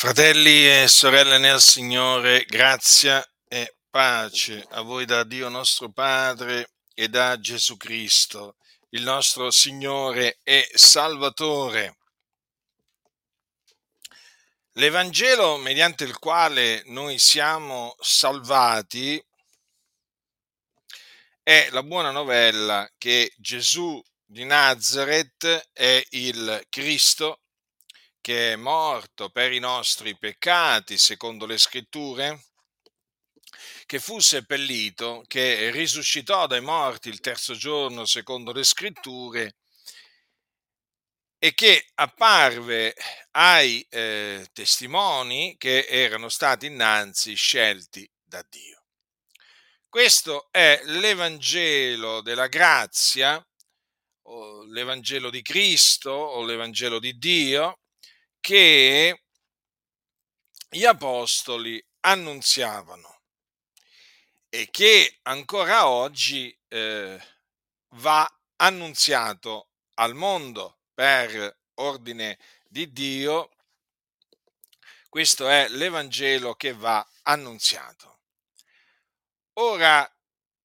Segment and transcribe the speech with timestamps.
[0.00, 7.08] Fratelli e sorelle nel Signore, grazia e pace a voi da Dio nostro Padre e
[7.08, 8.58] da Gesù Cristo,
[8.90, 11.96] il nostro Signore e Salvatore.
[14.74, 19.20] L'Evangelo mediante il quale noi siamo salvati
[21.42, 27.40] è la buona novella che Gesù di Nazareth è il Cristo
[28.28, 32.44] che è morto per i nostri peccati, secondo le scritture,
[33.86, 39.56] che fu seppellito, che risuscitò dai morti il terzo giorno, secondo le scritture,
[41.38, 42.94] e che apparve
[43.30, 48.84] ai eh, testimoni che erano stati innanzi scelti da Dio.
[49.88, 53.42] Questo è l'Evangelo della grazia,
[54.66, 57.78] l'Evangelo di Cristo, o l'Evangelo di Dio,
[58.40, 59.22] che
[60.68, 63.20] gli apostoli annunziavano
[64.48, 67.20] e che ancora oggi eh,
[67.90, 73.50] va annunziato al mondo per ordine di Dio.
[75.08, 78.20] Questo è l'Evangelo che va annunziato.
[79.54, 80.08] Ora,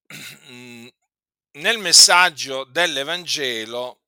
[1.52, 4.02] nel messaggio dell'Evangelo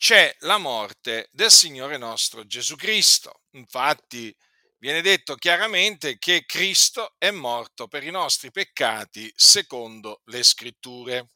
[0.00, 3.42] c'è la morte del Signore nostro Gesù Cristo.
[3.50, 4.34] Infatti
[4.78, 11.28] viene detto chiaramente che Cristo è morto per i nostri peccati secondo le scritture.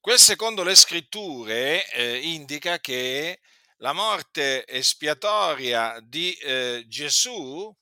[0.00, 3.40] Quel secondo le scritture eh, indica che
[3.78, 7.76] la morte espiatoria di eh, Gesù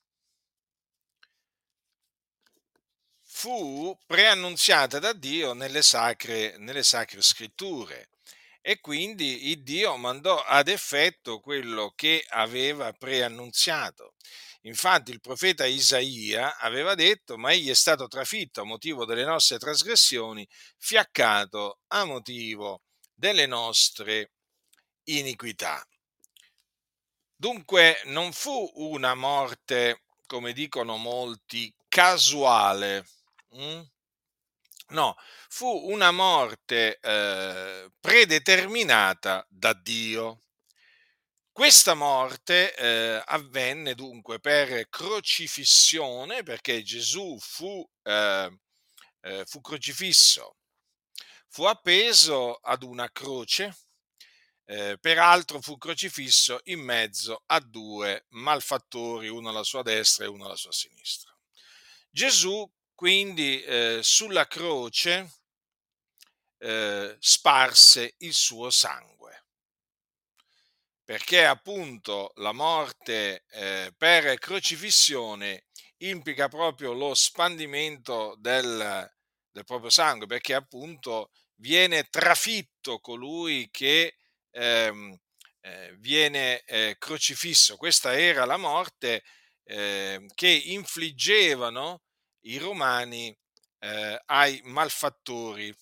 [3.21, 8.09] fu preannunziata da Dio nelle sacre, nelle sacre scritture
[8.61, 14.13] e quindi il Dio mandò ad effetto quello che aveva preannunziato.
[14.61, 19.57] Infatti il profeta Isaia aveva detto, ma egli è stato trafitto a motivo delle nostre
[19.57, 20.47] trasgressioni,
[20.77, 22.81] fiaccato a motivo
[23.13, 24.31] delle nostre
[25.05, 25.85] iniquità.
[27.35, 33.05] Dunque non fu una morte, come dicono molti, casuale.
[33.51, 33.81] Hm?
[34.89, 35.17] No,
[35.49, 40.43] fu una morte eh, predeterminata da Dio.
[41.51, 48.57] Questa morte eh, avvenne dunque per crocifissione, perché Gesù fu, eh,
[49.45, 50.55] fu crocifisso,
[51.49, 53.75] fu appeso ad una croce,
[54.65, 60.45] eh, peraltro fu crocifisso in mezzo a due malfattori, uno alla sua destra e uno
[60.45, 61.35] alla sua sinistra.
[62.09, 65.31] Gesù quindi eh, sulla croce
[66.57, 69.45] eh, sparse il suo sangue,
[71.03, 75.65] perché appunto la morte eh, per crocifissione
[75.97, 79.07] implica proprio lo spandimento del,
[79.51, 84.15] del, proprio sangue, perché appunto viene trafitto colui che
[84.49, 85.15] ehm,
[85.61, 87.77] eh, viene eh, crocifisso.
[87.77, 89.23] Questa era la morte
[89.65, 92.01] ehm, che infliggevano
[92.47, 93.35] i romani
[93.79, 95.73] eh, ai malfattori,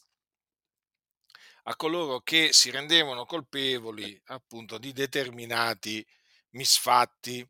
[1.67, 6.05] a coloro che si rendevano colpevoli appunto di determinati
[6.51, 7.47] misfatti.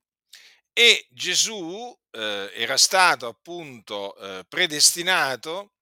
[0.78, 5.75] E Gesù eh, era stato appunto eh, predestinato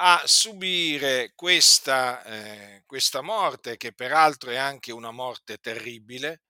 [0.00, 6.42] a subire questa, eh, questa, morte, che peraltro è anche una morte terribile,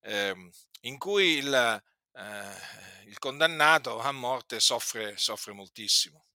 [0.00, 0.50] ehm,
[0.82, 1.82] in cui il,
[2.14, 6.26] eh, il condannato a morte soffre, soffre moltissimo.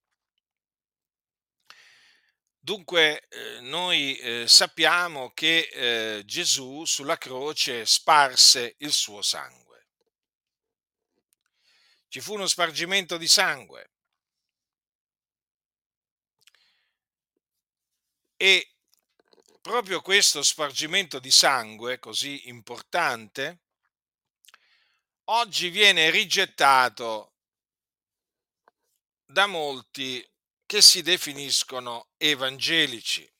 [2.68, 9.86] Dunque eh, noi eh, sappiamo che eh, Gesù sulla croce sparse il suo sangue.
[12.08, 13.90] Ci fu uno spargimento di sangue.
[18.36, 18.74] E
[19.60, 23.60] proprio questo spargimento di sangue così importante
[25.30, 27.32] oggi viene rigettato
[29.26, 30.26] da molti
[30.64, 33.30] che si definiscono evangelici.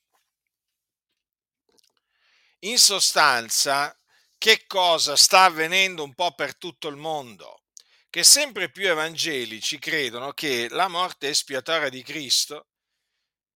[2.60, 3.96] In sostanza,
[4.36, 7.62] che cosa sta avvenendo un po' per tutto il mondo?
[8.10, 12.68] Che sempre più evangelici credono che la morte espiatoria di Cristo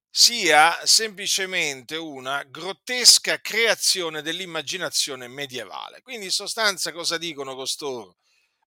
[0.09, 6.03] sia semplicemente una grottesca creazione dell'immaginazione medievale.
[6.03, 8.17] Quindi in sostanza cosa dicono costoro?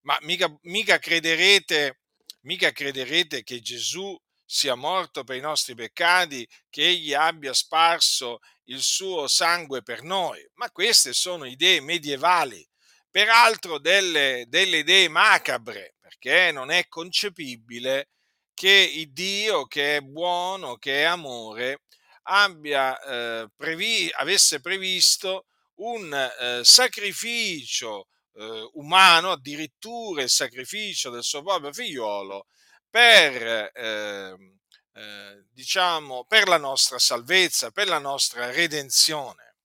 [0.05, 2.01] Ma mica, mica, crederete,
[2.41, 4.15] mica crederete che Gesù
[4.45, 10.47] sia morto per i nostri peccati, che egli abbia sparso il suo sangue per noi.
[10.53, 12.63] Ma queste sono idee medievali,
[13.09, 18.09] peraltro delle, delle idee macabre, perché non è concepibile
[18.53, 21.81] che il Dio che è buono, che è amore,
[22.23, 25.47] abbia, eh, previ- avesse previsto
[25.77, 32.47] un eh, sacrificio eh, umano, addirittura il sacrificio del suo proprio figliolo,
[32.89, 34.59] per, ehm,
[34.93, 39.55] eh, diciamo, per la nostra salvezza, per la nostra redenzione.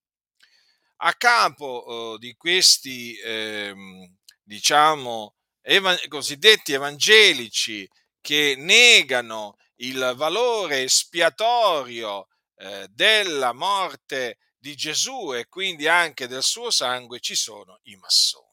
[1.02, 7.88] A capo eh, di questi, ehm, diciamo, evan- cosiddetti evangelici
[8.20, 16.70] che negano il valore espiatorio eh, della morte di Gesù e quindi anche del suo
[16.70, 18.49] sangue ci sono i massoni.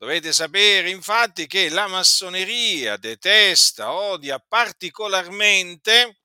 [0.00, 6.20] Dovete sapere infatti che la massoneria detesta, odia particolarmente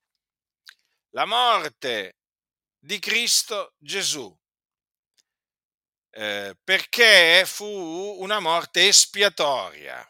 [1.09, 2.17] la morte
[2.77, 4.31] di Cristo Gesù,
[6.11, 7.65] eh, perché fu
[8.19, 10.07] una morte espiatoria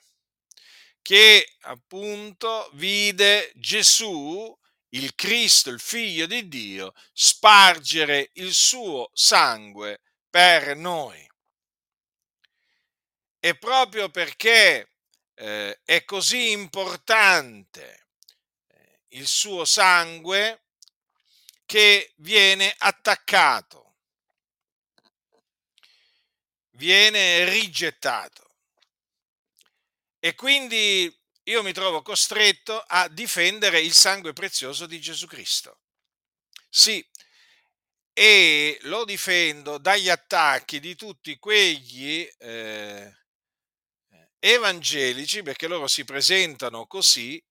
[1.02, 4.54] che appunto vide Gesù,
[4.90, 11.33] il Cristo, il figlio di Dio, spargere il suo sangue per noi.
[13.46, 14.92] E proprio perché
[15.34, 18.06] eh, è così importante
[18.68, 20.62] eh, il suo sangue
[21.66, 23.96] che viene attaccato,
[26.78, 28.56] viene rigettato.
[30.20, 31.14] E quindi
[31.44, 35.80] io mi trovo costretto a difendere il sangue prezioso di Gesù Cristo.
[36.70, 37.06] Sì,
[38.14, 43.18] e lo difendo dagli attacchi di tutti quegli eh,
[44.46, 47.42] evangelici, perché loro si presentano così,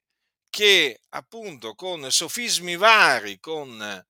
[0.51, 4.07] che appunto con sofismi vari, con eh,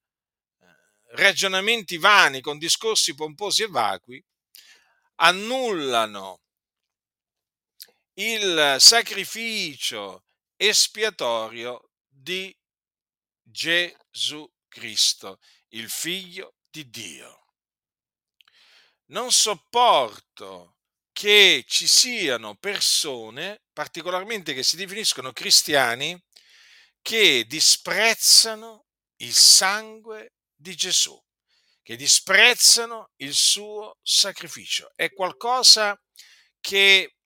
[1.12, 4.25] ragionamenti vani, con discorsi pomposi e vacui,
[5.17, 6.40] annullano
[8.14, 10.25] il sacrificio
[10.56, 12.52] espiatorio di
[13.40, 15.38] Gesù Cristo,
[15.69, 17.44] il figlio di Dio.
[19.12, 20.79] Non sopporto
[21.12, 26.20] che ci siano persone, particolarmente che si definiscono cristiani,
[27.03, 28.87] che disprezzano
[29.17, 31.20] il sangue di Gesù,
[31.82, 34.91] che disprezzano il suo sacrificio.
[34.94, 36.00] È qualcosa
[36.61, 37.17] che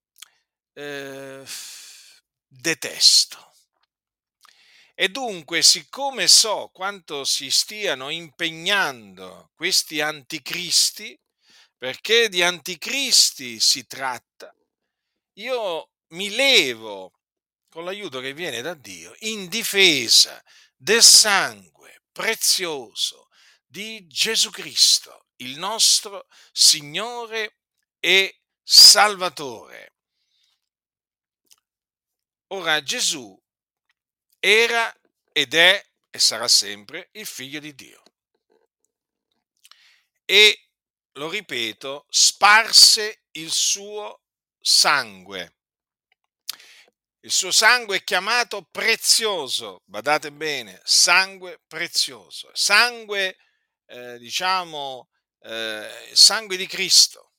[0.73, 1.45] eh,
[2.47, 3.53] detesto.
[4.95, 11.19] E dunque, siccome so quanto si stiano impegnando questi anticristi,
[11.77, 14.55] perché di anticristi si tratta,
[15.35, 17.13] io mi levo
[17.69, 20.43] con l'aiuto che viene da Dio in difesa
[20.75, 23.29] del sangue prezioso
[23.67, 27.59] di Gesù Cristo, il nostro Signore
[28.01, 29.95] e Salvatore.
[32.49, 33.39] Ora Gesù
[34.39, 34.95] era
[35.33, 38.03] ed è e sarà sempre il figlio di Dio.
[40.25, 40.66] E,
[41.17, 44.23] lo ripeto, sparse il suo
[44.59, 45.57] sangue.
[47.21, 53.37] Il suo sangue è chiamato prezioso, badate bene, sangue prezioso, sangue,
[53.87, 55.11] eh, diciamo,
[55.41, 57.33] eh, sangue di Cristo.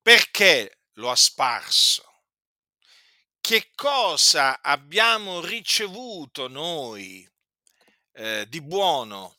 [0.00, 2.06] Perché lo ha sparso?
[3.46, 7.24] che cosa abbiamo ricevuto noi
[8.14, 9.36] eh, di buono,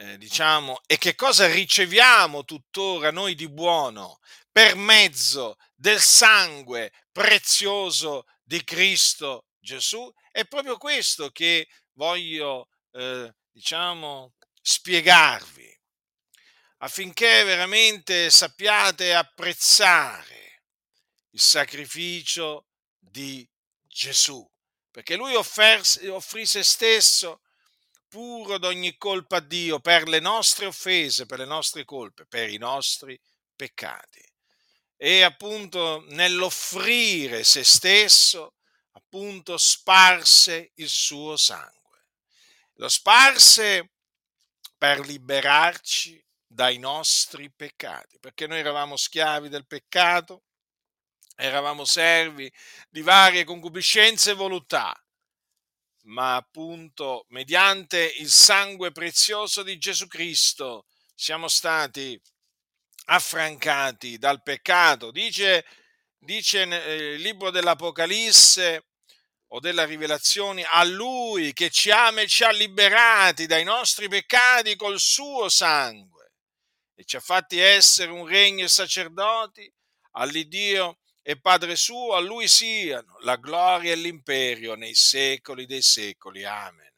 [0.00, 4.18] eh, diciamo, e che cosa riceviamo tuttora noi di buono
[4.50, 10.10] per mezzo del sangue prezioso di Cristo Gesù?
[10.30, 15.68] È proprio questo che voglio, eh, diciamo, spiegarvi
[16.78, 20.62] affinché veramente sappiate apprezzare
[21.32, 23.46] il sacrificio di
[23.86, 24.50] Gesù,
[24.90, 27.42] perché lui offerse, offrì se stesso
[28.10, 32.58] puro d'ogni colpa a Dio per le nostre offese, per le nostre colpe, per i
[32.58, 33.18] nostri
[33.54, 34.20] peccati.
[34.96, 38.56] E appunto nell'offrire se stesso,
[38.92, 42.06] appunto sparse il suo sangue.
[42.74, 43.92] Lo sparse
[44.76, 50.42] per liberarci dai nostri peccati, perché noi eravamo schiavi del peccato,
[51.36, 52.52] eravamo servi
[52.88, 54.92] di varie concupiscenze e voluttà,
[56.04, 62.20] ma appunto mediante il sangue prezioso di Gesù Cristo siamo stati
[63.06, 65.10] affrancati dal peccato.
[65.10, 65.66] Dice,
[66.18, 68.86] dice il libro dell'Apocalisse
[69.48, 74.76] o della Rivelazione, a Lui che ci ama e ci ha liberati dai nostri peccati
[74.76, 76.32] col suo sangue
[76.94, 79.70] e ci ha fatti essere un regno e sacerdoti
[80.12, 80.99] all'Iddio
[81.30, 86.44] e Padre suo, a lui siano la gloria e l'imperio nei secoli dei secoli.
[86.44, 86.92] Amen.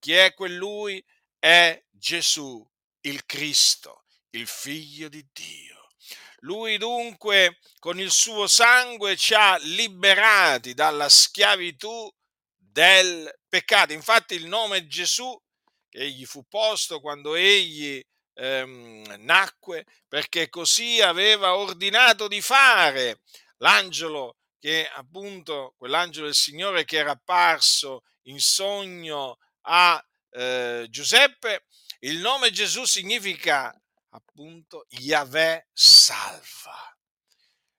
[0.00, 1.00] Chi è quel lui?
[1.38, 2.68] È Gesù,
[3.02, 5.90] il Cristo, il Figlio di Dio.
[6.38, 12.12] Lui dunque con il suo sangue ci ha liberati dalla schiavitù
[12.56, 13.92] del peccato.
[13.92, 15.40] Infatti il nome Gesù
[15.88, 18.04] che egli fu posto quando egli
[18.34, 23.20] ehm, nacque, perché così aveva ordinato di fare
[23.62, 31.64] l'angelo che appunto, quell'angelo del Signore che era apparso in sogno a eh, Giuseppe,
[32.00, 33.74] il nome Gesù significa
[34.10, 36.96] appunto Yahweh salva.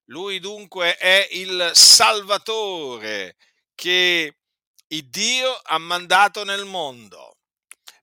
[0.07, 3.37] Lui dunque è il Salvatore
[3.73, 4.37] che
[4.87, 7.37] Dio ha mandato nel mondo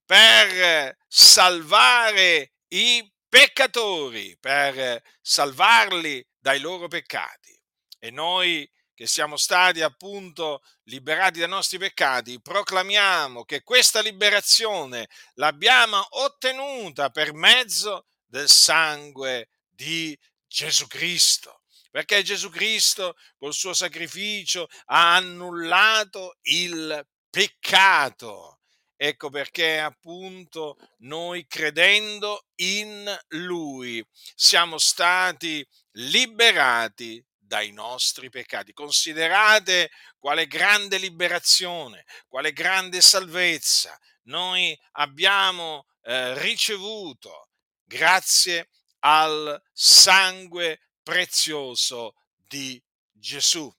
[0.05, 7.60] per salvare i peccatori, per salvarli dai loro peccati.
[8.03, 16.03] E noi che siamo stati appunto liberati dai nostri peccati, proclamiamo che questa liberazione l'abbiamo
[16.09, 20.17] ottenuta per mezzo del sangue di
[20.47, 21.61] Gesù Cristo.
[21.91, 28.61] Perché Gesù Cristo col suo sacrificio ha annullato il peccato.
[28.95, 34.03] Ecco perché appunto noi credendo in Lui
[34.35, 38.71] siamo stati liberati dai nostri peccati.
[38.71, 47.49] Considerate quale grande liberazione, quale grande salvezza noi abbiamo eh, ricevuto
[47.83, 52.15] grazie al sangue prezioso
[52.47, 52.81] di
[53.11, 53.69] Gesù.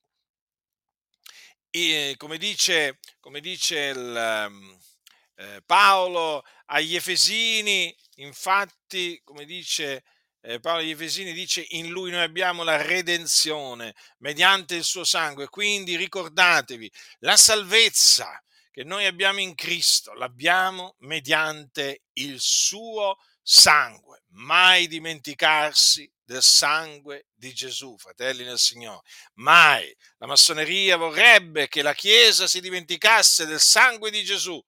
[1.71, 4.79] E, come dice, come dice il, um,
[5.37, 10.05] eh, Paolo agli Efesini, infatti, come dice
[10.43, 15.49] eh, Paolo agli Efesini dice in lui noi abbiamo la redenzione mediante il suo sangue,
[15.49, 24.89] quindi ricordatevi, la salvezza che noi abbiamo in Cristo l'abbiamo mediante il suo sangue, mai
[24.89, 29.03] dimenticarsi del sangue di Gesù, fratelli nel Signore,
[29.35, 29.95] mai.
[30.19, 34.61] La massoneria vorrebbe che la Chiesa si dimenticasse del sangue di Gesù,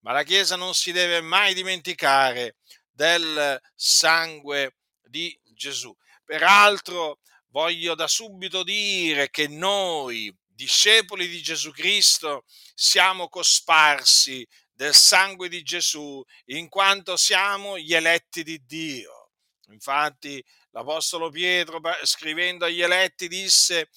[0.00, 2.56] ma la Chiesa non si deve mai dimenticare
[2.90, 4.76] del sangue
[5.12, 5.94] di Gesù.
[6.24, 15.50] Peraltro voglio da subito dire che noi, discepoli di Gesù Cristo, siamo cosparsi del sangue
[15.50, 19.30] di Gesù in quanto siamo gli eletti di Dio.
[19.68, 23.90] Infatti l'Apostolo Pietro scrivendo agli eletti disse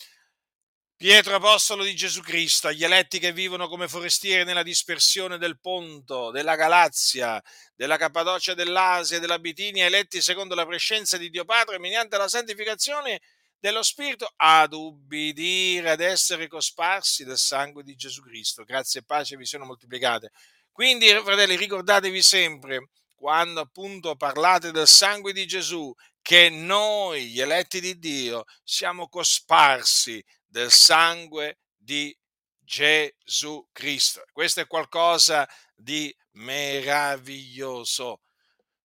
[0.97, 6.31] Pietro, apostolo di Gesù Cristo, agli eletti che vivono come forestieri nella dispersione del Ponto,
[6.31, 7.43] della Galazia,
[7.75, 13.19] della Cappadocia, dell'Asia della Bitinia, eletti secondo la prescenza di Dio Padre, mediante la santificazione
[13.59, 18.63] dello Spirito, ad ubbidire, ad essere cosparsi del sangue di Gesù Cristo.
[18.63, 20.31] Grazie e pace vi siano moltiplicate.
[20.71, 27.81] Quindi, fratelli, ricordatevi sempre, quando appunto parlate del sangue di Gesù, che noi, gli eletti
[27.81, 30.23] di Dio, siamo cosparsi
[30.55, 32.17] del sangue di
[32.57, 34.24] Gesù Cristo.
[34.31, 35.45] Questo è qualcosa
[35.75, 38.21] di meraviglioso.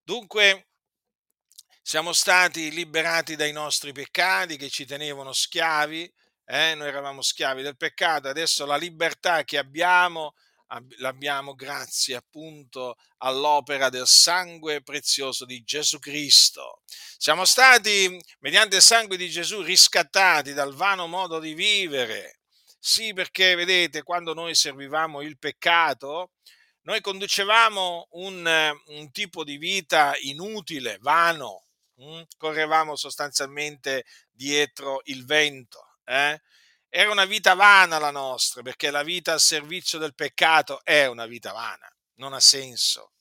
[0.02, 0.70] Dunque,
[1.80, 6.12] siamo stati liberati dai nostri peccati che ci tenevano schiavi,
[6.44, 6.74] eh?
[6.74, 10.34] noi eravamo schiavi del peccato, adesso la libertà che abbiamo
[10.98, 16.82] l'abbiamo grazie appunto all'opera del sangue prezioso di Gesù Cristo.
[17.16, 22.40] Siamo stati, mediante il sangue di Gesù, riscattati dal vano modo di vivere.
[22.78, 26.32] Sì, perché vedete, quando noi servivamo il peccato,
[26.82, 32.22] noi conducevamo un, un tipo di vita inutile, vano, hm?
[32.38, 35.96] correvamo sostanzialmente dietro il vento.
[36.04, 36.40] Eh?
[36.92, 41.26] Era una vita vana la nostra, perché la vita al servizio del peccato è una
[41.26, 43.12] vita vana, non ha senso.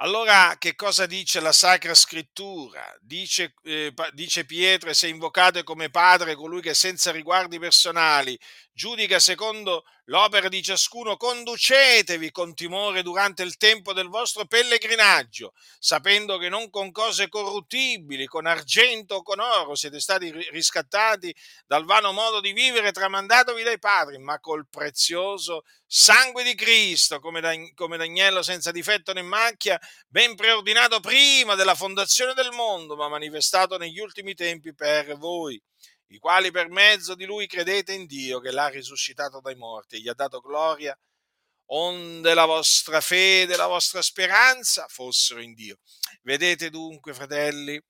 [0.00, 2.96] Allora, che cosa dice la Sacra Scrittura?
[3.00, 8.38] Dice, eh, dice Pietro, se invocate come Padre colui che senza riguardi personali
[8.78, 16.38] giudica secondo l'opera di ciascuno, conducetevi con timore durante il tempo del vostro pellegrinaggio, sapendo
[16.38, 21.34] che non con cose corruttibili, con argento o con oro siete stati riscattati
[21.66, 27.40] dal vano modo di vivere tramandatovi dai padri, ma col prezioso sangue di Cristo, come,
[27.40, 27.52] da,
[27.96, 33.98] d'agnello senza difetto né macchia, ben preordinato prima della fondazione del mondo, ma manifestato negli
[33.98, 35.60] ultimi tempi per voi
[36.08, 40.00] i quali per mezzo di lui credete in Dio che l'ha risuscitato dai morti e
[40.00, 40.98] gli ha dato gloria,
[41.70, 45.78] onde la vostra fede, la vostra speranza fossero in Dio.
[46.22, 47.80] Vedete dunque, fratelli,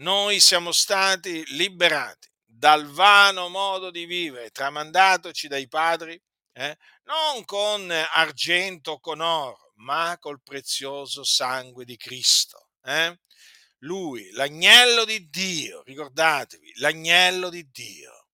[0.00, 6.20] noi siamo stati liberati dal vano modo di vivere tramandatoci dai padri,
[6.52, 12.68] eh, non con argento o con oro, ma col prezioso sangue di Cristo.
[12.82, 13.18] Eh?
[13.80, 18.28] Lui, l'agnello di Dio, ricordatevi, l'agnello di Dio,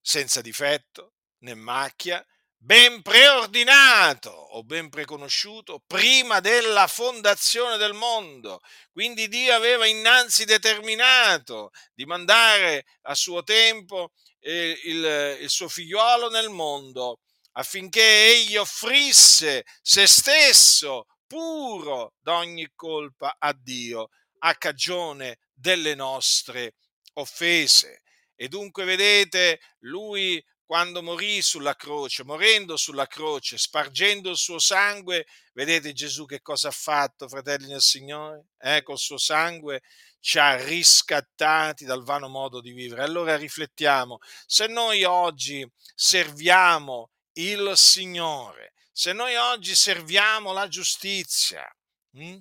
[0.00, 2.24] senza difetto né macchia,
[2.58, 8.60] ben preordinato o ben preconosciuto prima della fondazione del mondo.
[8.90, 16.28] Quindi Dio aveva innanzi determinato di mandare a suo tempo eh, il, il suo figliuolo
[16.30, 17.20] nel mondo
[17.52, 26.74] affinché egli offrisse se stesso puro da ogni colpa a Dio a cagione delle nostre
[27.14, 28.02] offese.
[28.34, 35.24] E dunque vedete, lui quando morì sulla croce, morendo sulla croce, spargendo il suo sangue,
[35.52, 38.46] vedete Gesù che cosa ha fatto, fratelli del Signore?
[38.58, 39.82] Eh, col suo sangue
[40.18, 43.04] ci ha riscattati dal vano modo di vivere.
[43.04, 45.64] Allora riflettiamo, se noi oggi
[45.94, 51.70] serviamo il Signore, se noi oggi serviamo la giustizia,
[52.12, 52.38] hm?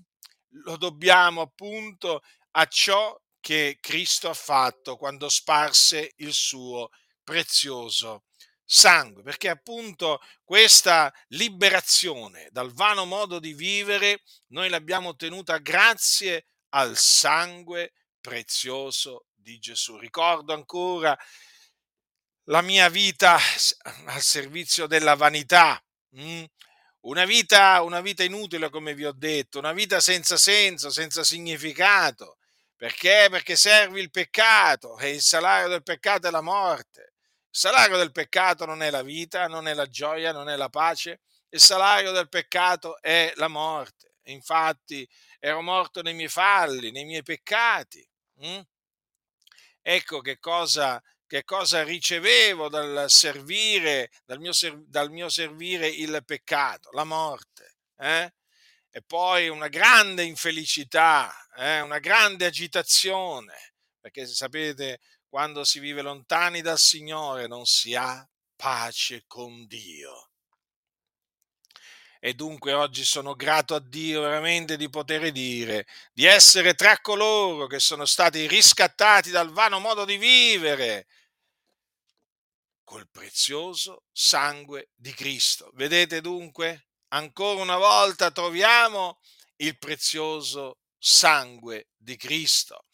[0.64, 2.22] lo dobbiamo appunto
[2.52, 6.92] a ciò che Cristo ha fatto quando sparse il suo
[7.26, 8.24] prezioso
[8.64, 16.96] sangue, perché appunto questa liberazione dal vano modo di vivere noi l'abbiamo ottenuta grazie al
[16.96, 19.98] sangue prezioso di Gesù.
[19.98, 21.18] Ricordo ancora
[22.44, 23.38] la mia vita
[24.06, 25.85] al servizio della vanità, mm?
[27.01, 32.38] Una, vita, una vita inutile come vi ho detto, una vita senza senso, senza significato.
[32.75, 33.27] Perché?
[33.29, 37.13] Perché servi il peccato e il salario del peccato è la morte.
[37.50, 40.69] Il salario del peccato non è la vita, non è la gioia, non è la
[40.69, 41.22] pace.
[41.50, 44.15] Il salario del peccato è la morte.
[44.24, 45.07] Infatti
[45.39, 48.05] ero morto nei miei falli, nei miei peccati.
[48.45, 48.60] Mm?
[49.81, 54.52] Ecco che cosa che cosa ricevevo dal servire, dal mio,
[54.88, 57.78] dal mio servire il peccato, la morte.
[57.98, 58.32] Eh?
[58.90, 61.82] E poi una grande infelicità, eh?
[61.82, 69.24] una grande agitazione, perché sapete, quando si vive lontani dal Signore non si ha pace
[69.28, 70.30] con Dio.
[72.20, 77.68] E dunque oggi sono grato a Dio veramente di poter dire, di essere tra coloro
[77.68, 81.06] che sono stati riscattati dal vano modo di vivere
[82.95, 85.69] col prezioso sangue di Cristo.
[85.73, 89.19] Vedete dunque, ancora una volta troviamo
[89.58, 92.86] il prezioso sangue di Cristo.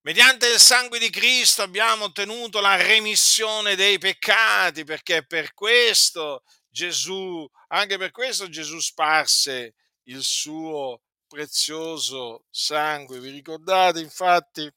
[0.00, 7.48] Mediante il sangue di Cristo abbiamo ottenuto la remissione dei peccati, perché per questo Gesù,
[7.68, 9.74] anche per questo Gesù sparse
[10.08, 13.20] il suo prezioso sangue.
[13.20, 14.68] Vi ricordate infatti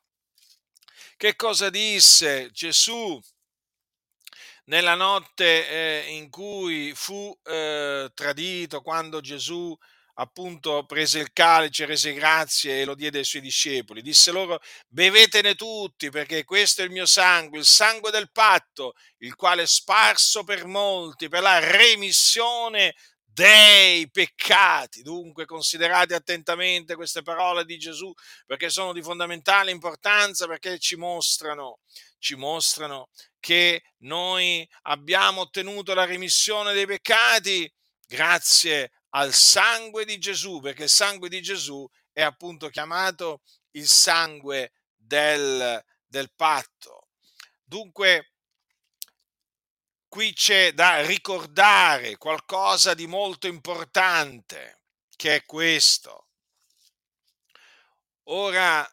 [1.18, 3.20] che cosa disse Gesù
[4.70, 9.76] nella notte eh, in cui fu eh, tradito, quando Gesù
[10.16, 14.02] appunto prese il calice, rese grazie e lo diede ai suoi discepoli.
[14.02, 19.36] Disse loro, bevetene tutti perché questo è il mio sangue, il sangue del patto, il
[19.36, 25.02] quale è sparso per molti, per la remissione dei peccati.
[25.02, 28.14] Dunque considerate attentamente queste parole di Gesù
[28.46, 31.80] perché sono di fondamentale importanza, perché ci mostrano,
[32.20, 37.72] ci mostrano che noi abbiamo ottenuto la remissione dei peccati
[38.06, 44.74] grazie al sangue di Gesù, perché il sangue di Gesù è appunto chiamato il sangue
[44.96, 47.08] del, del patto.
[47.64, 48.34] Dunque,
[50.08, 54.82] qui c'è da ricordare qualcosa di molto importante,
[55.16, 56.28] che è questo.
[58.24, 58.88] Ora,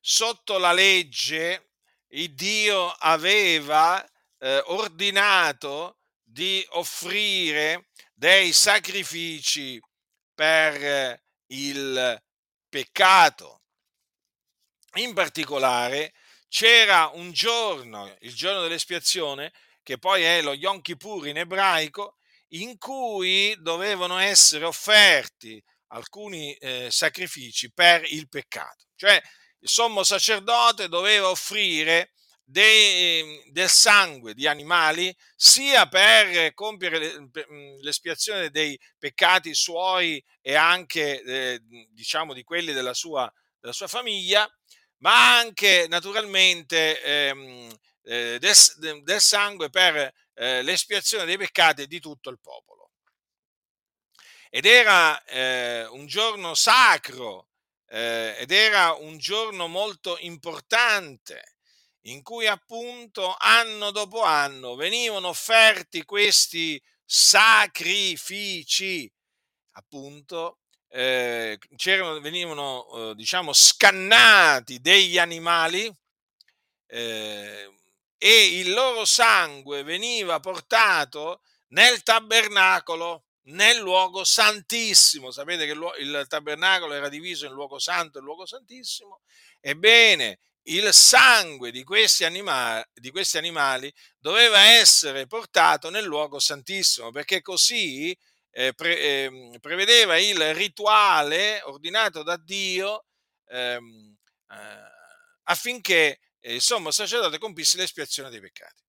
[0.00, 1.69] sotto la legge,
[2.10, 4.04] il Dio aveva
[4.38, 9.80] eh, ordinato di offrire dei sacrifici
[10.34, 12.22] per il
[12.68, 13.62] peccato.
[14.94, 16.14] In particolare
[16.48, 22.16] c'era un giorno, il giorno dell'espiazione, che poi è lo Yom Kippur in ebraico,
[22.54, 28.86] in cui dovevano essere offerti alcuni eh, sacrifici per il peccato.
[28.96, 29.20] Cioè
[29.60, 32.12] il sommo sacerdote doveva offrire
[32.50, 37.30] dei, ehm, del sangue di animali sia per compiere
[37.80, 44.50] l'espiazione dei peccati suoi e anche eh, diciamo di quelli della sua, della sua, famiglia,
[44.98, 52.30] ma anche naturalmente ehm, eh, del, del, sangue per eh, l'espiazione dei peccati di tutto
[52.30, 52.90] il popolo.
[54.48, 57.49] Ed era eh, un giorno sacro,
[57.92, 61.56] eh, ed era un giorno molto importante,
[62.02, 69.12] in cui appunto anno dopo anno venivano offerti questi sacrifici,
[69.72, 71.58] appunto, eh,
[72.20, 75.92] venivano, eh, diciamo, scannati degli animali
[76.86, 77.74] eh,
[78.16, 85.30] e il loro sangue veniva portato nel tabernacolo, nel luogo santissimo.
[85.30, 89.20] Sapete che il tabernacolo era diviso in luogo santo e luogo santissimo?
[89.60, 97.10] Ebbene, il sangue di questi, animali, di questi animali doveva essere portato nel luogo santissimo,
[97.10, 98.16] perché così
[98.52, 103.06] eh, pre, eh, prevedeva il rituale ordinato da Dio
[103.46, 104.16] ehm,
[104.50, 104.90] eh,
[105.44, 108.82] affinché il sommo sacerdote compisse l'espiazione dei peccati.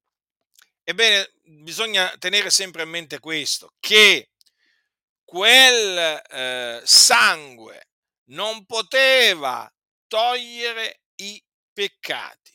[0.84, 4.31] Ebbene, bisogna tenere sempre a mente questo, che
[5.32, 7.88] quel eh, sangue
[8.32, 9.74] non poteva
[10.06, 11.42] togliere i
[11.72, 12.52] peccati.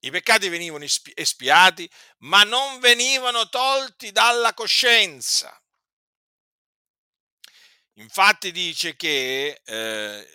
[0.00, 1.88] I peccati venivano espiati,
[2.22, 5.56] ma non venivano tolti dalla coscienza.
[7.98, 10.28] Infatti dice che, eh,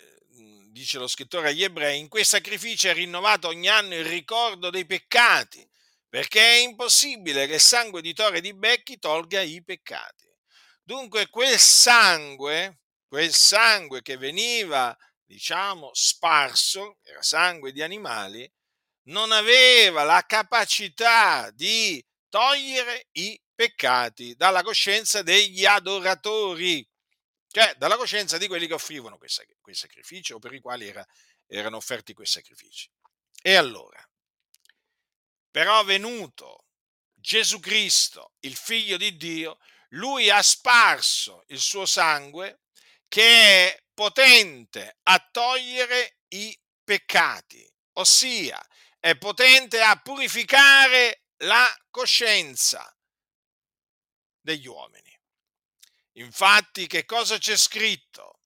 [0.69, 4.85] dice lo scrittore agli ebrei, in quei sacrifici è rinnovato ogni anno il ricordo dei
[4.85, 5.69] peccati,
[6.07, 10.24] perché è impossibile che il sangue di tore di becchi tolga i peccati.
[10.85, 14.95] Dunque quel sangue, quel sangue che veniva,
[15.25, 18.47] diciamo, sparso, era sangue di animali,
[19.07, 26.87] non aveva la capacità di togliere i peccati dalla coscienza degli adoratori
[27.55, 29.29] cioè dalla coscienza di quelli che offrivano quei,
[29.73, 31.07] sacrifici o per i quali era,
[31.47, 32.89] erano offerti quei sacrifici.
[33.41, 34.05] E allora,
[35.49, 36.65] però venuto
[37.13, 39.57] Gesù Cristo, il figlio di Dio,
[39.95, 42.61] lui ha sparso il suo sangue
[43.07, 48.63] che è potente a togliere i peccati, ossia
[48.99, 52.93] è potente a purificare la coscienza
[54.41, 55.17] degli uomini.
[56.13, 58.39] Infatti, che cosa c'è scritto?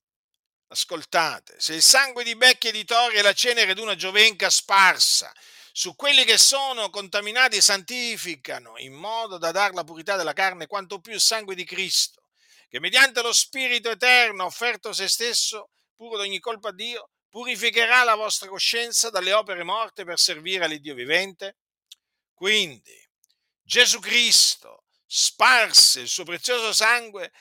[0.68, 5.34] Ascoltate, se il sangue di becchi e di tori e la cenere d'una giovenca sparsa
[5.72, 11.00] su quelli che sono contaminati santificano in modo da dar la purità della carne, quanto
[11.00, 12.24] più il sangue di Cristo,
[12.68, 17.10] che mediante lo Spirito eterno ha offerto se stesso, puro di ogni colpa a Dio,
[17.28, 21.56] purificherà la vostra coscienza dalle opere morte per servire all'Iddio vivente?
[22.34, 23.08] Quindi
[23.62, 27.32] Gesù Cristo sparse il suo prezioso sangue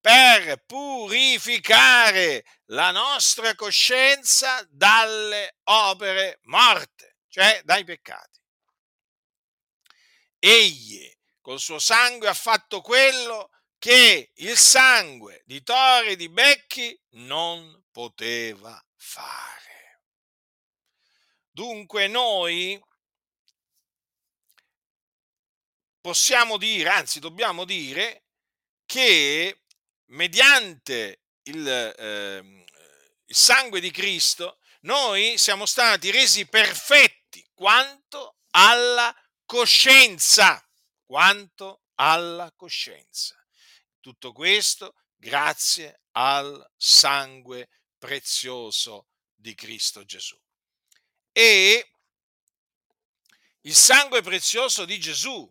[0.00, 8.38] per purificare la nostra coscienza dalle opere morte, cioè dai peccati.
[10.38, 16.98] Egli col suo sangue ha fatto quello che il sangue di tori e di becchi
[17.12, 20.02] non poteva fare.
[21.50, 22.80] Dunque noi
[26.00, 28.24] possiamo dire, anzi dobbiamo dire,
[28.86, 29.62] che
[30.06, 32.64] mediante il, eh,
[33.24, 37.09] il sangue di Cristo, noi siamo stati resi perfetti
[37.60, 40.66] quanto alla coscienza,
[41.04, 43.36] quanto alla coscienza.
[44.00, 47.68] Tutto questo grazie al sangue
[47.98, 50.40] prezioso di Cristo Gesù.
[51.32, 51.92] E
[53.60, 55.46] il sangue prezioso di Gesù,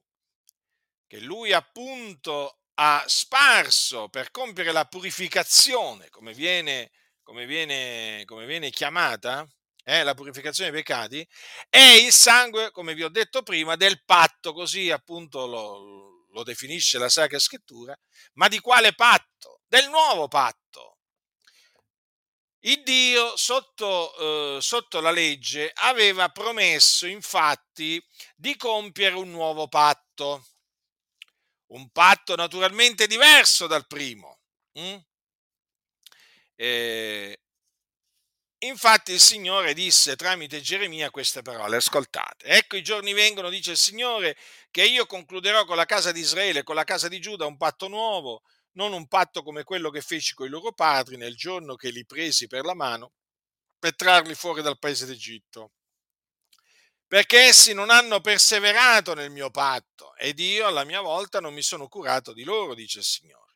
[1.05, 6.89] che lui appunto ha sparso per compiere la purificazione, come viene,
[7.21, 9.47] come viene, come viene chiamata,
[9.89, 11.27] eh, la purificazione dei peccati,
[11.67, 16.99] è il sangue, come vi ho detto prima, del patto, così appunto lo, lo definisce
[16.99, 17.97] la Sacra Scrittura,
[18.33, 19.61] ma di quale patto?
[19.65, 20.97] Del nuovo patto.
[22.63, 28.03] Il Dio sotto, eh, sotto, la legge aveva promesso infatti
[28.35, 30.45] di compiere un nuovo patto
[31.69, 34.39] un patto naturalmente diverso dal primo.
[34.79, 34.97] Mm?
[36.55, 37.39] E,
[38.59, 43.77] infatti il Signore disse tramite Geremia queste parole, ascoltate, ecco i giorni vengono, dice il
[43.77, 44.37] Signore,
[44.71, 47.87] che io concluderò con la casa di Israele, con la casa di Giuda un patto
[47.87, 48.43] nuovo,
[48.73, 52.05] non un patto come quello che feci con i loro padri nel giorno che li
[52.05, 53.13] presi per la mano
[53.79, 55.71] per trarli fuori dal paese d'Egitto
[57.09, 61.63] perché essi non hanno perseverato nel mio patto ed io alla mia volta non mi
[61.63, 63.48] sono curato di loro, dice il Signore.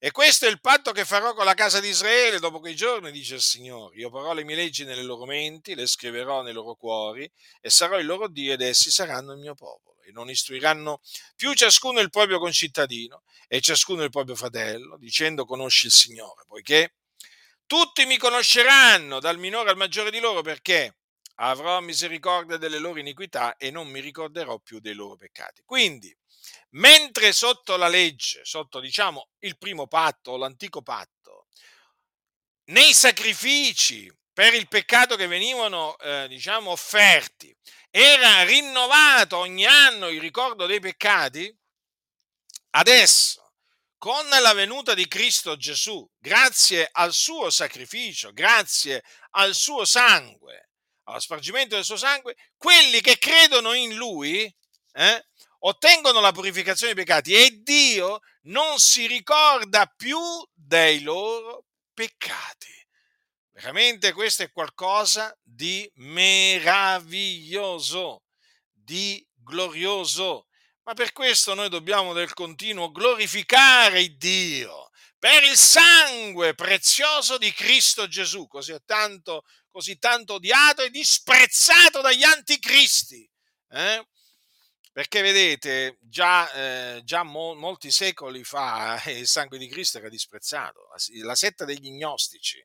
[0.00, 3.10] E questo è il patto che farò con la casa di Israele dopo quei giorni,
[3.10, 3.96] dice il Signore.
[3.96, 7.28] Io porrò le mie leggi nelle loro menti, le scriverò nei loro cuori
[7.60, 10.00] e sarò il loro Dio ed essi saranno il mio popolo.
[10.02, 11.00] E non istruiranno
[11.34, 16.94] più ciascuno il proprio concittadino e ciascuno il proprio fratello, dicendo conosci il Signore, poiché
[17.66, 20.98] tutti mi conosceranno, dal minore al maggiore di loro, perché
[21.40, 25.62] avrò misericordia delle loro iniquità e non mi ricorderò più dei loro peccati.
[25.64, 26.16] Quindi,
[26.70, 31.46] mentre sotto la legge, sotto diciamo il primo patto l'antico patto,
[32.66, 37.54] nei sacrifici per il peccato che venivano eh, diciamo offerti,
[37.90, 41.52] era rinnovato ogni anno il ricordo dei peccati,
[42.70, 43.52] adesso
[43.96, 50.70] con la venuta di Cristo Gesù, grazie al suo sacrificio, grazie al suo sangue,
[51.04, 54.54] allo spargimento del suo sangue, quelli che credono in lui
[54.92, 55.26] eh,
[55.60, 60.18] ottengono la purificazione dei peccati e Dio non si ricorda più
[60.52, 62.74] dei loro peccati.
[63.52, 68.22] Veramente questo è qualcosa di meraviglioso,
[68.72, 70.46] di glorioso.
[70.84, 78.06] Ma per questo noi dobbiamo del continuo glorificare Dio per il sangue prezioso di Cristo
[78.06, 83.28] Gesù, così tanto, così tanto odiato e disprezzato dagli anticristi.
[83.70, 84.06] Eh?
[84.98, 90.08] Perché vedete, già, eh, già mo- molti secoli fa eh, il sangue di Cristo era
[90.08, 90.88] disprezzato,
[91.22, 92.60] la setta degli gnostici,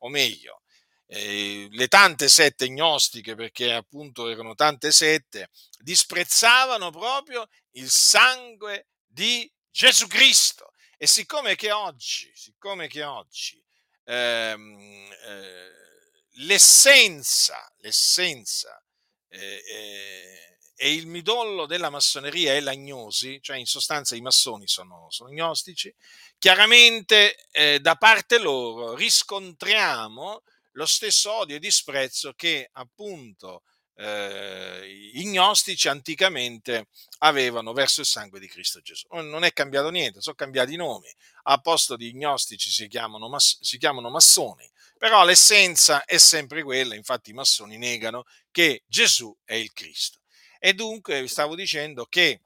[0.00, 0.64] o meglio,
[1.06, 5.48] eh, le tante sette gnostiche, perché appunto erano tante sette,
[5.78, 10.74] disprezzavano proprio il sangue di Gesù Cristo.
[10.98, 13.64] E siccome che oggi, siccome che oggi
[14.04, 15.70] ehm, eh,
[16.32, 18.78] l'essenza, l'essenza
[19.28, 20.48] eh, eh
[20.80, 25.92] e il midollo della massoneria è l'agnosi, cioè in sostanza i massoni sono, sono gnostici,
[26.38, 33.64] chiaramente eh, da parte loro riscontriamo lo stesso odio e disprezzo che appunto
[33.96, 36.86] eh, i gnostici anticamente
[37.18, 39.08] avevano verso il sangue di Cristo Gesù.
[39.10, 41.12] Non è cambiato niente, sono cambiati i nomi.
[41.44, 47.30] A posto di gnostici si chiamano, si chiamano massoni, però l'essenza è sempre quella, infatti
[47.30, 50.20] i massoni negano che Gesù è il Cristo.
[50.58, 52.40] E dunque stavo dicendo che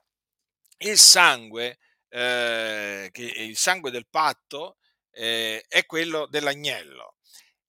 [0.78, 4.76] il sangue, eh, che il sangue del patto
[5.12, 7.16] eh, è quello dell'agnello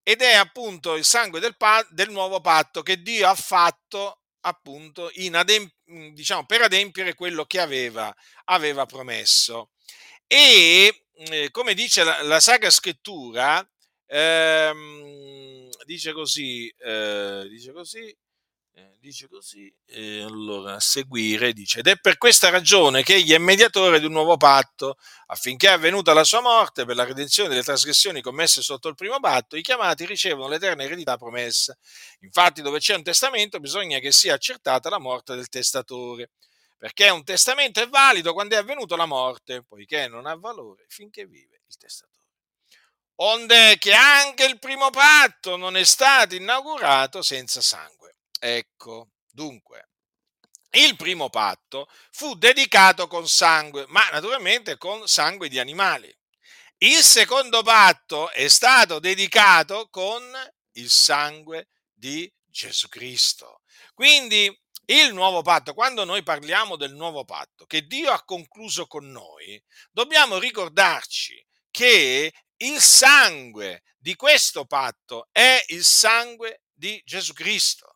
[0.04, 5.10] ed è appunto il sangue del, pa- del nuovo patto che Dio ha fatto appunto
[5.32, 5.72] adem-
[6.14, 8.14] diciamo, per adempiere quello che aveva,
[8.46, 9.72] aveva promesso.
[10.28, 13.66] E eh, come dice la, la Sacra Scrittura,
[14.08, 18.14] ehm, dice così, eh, dice così
[18.76, 23.32] eh, dice così, e allora a seguire dice, ed è per questa ragione che egli
[23.32, 27.64] è mediatore di un nuovo patto, affinché avvenuta la sua morte per la redenzione delle
[27.64, 31.78] trasgressioni commesse sotto il primo patto, i chiamati ricevono l'eterna eredità promessa.
[32.22, 36.32] Infatti dove c'è un testamento bisogna che sia accertata la morte del testatore,
[36.78, 41.26] perché un testamento è valido quando è avvenuta la morte, poiché non ha valore finché
[41.28, 42.12] vive il testatore
[43.18, 48.03] onde che anche il primo patto non è stato inaugurato senza sangue.
[48.46, 49.92] Ecco, dunque,
[50.72, 56.14] il primo patto fu dedicato con sangue, ma naturalmente con sangue di animali.
[56.80, 60.22] Il secondo patto è stato dedicato con
[60.74, 63.62] il sangue di Gesù Cristo.
[63.94, 64.54] Quindi
[64.88, 69.64] il nuovo patto, quando noi parliamo del nuovo patto che Dio ha concluso con noi,
[69.90, 77.93] dobbiamo ricordarci che il sangue di questo patto è il sangue di Gesù Cristo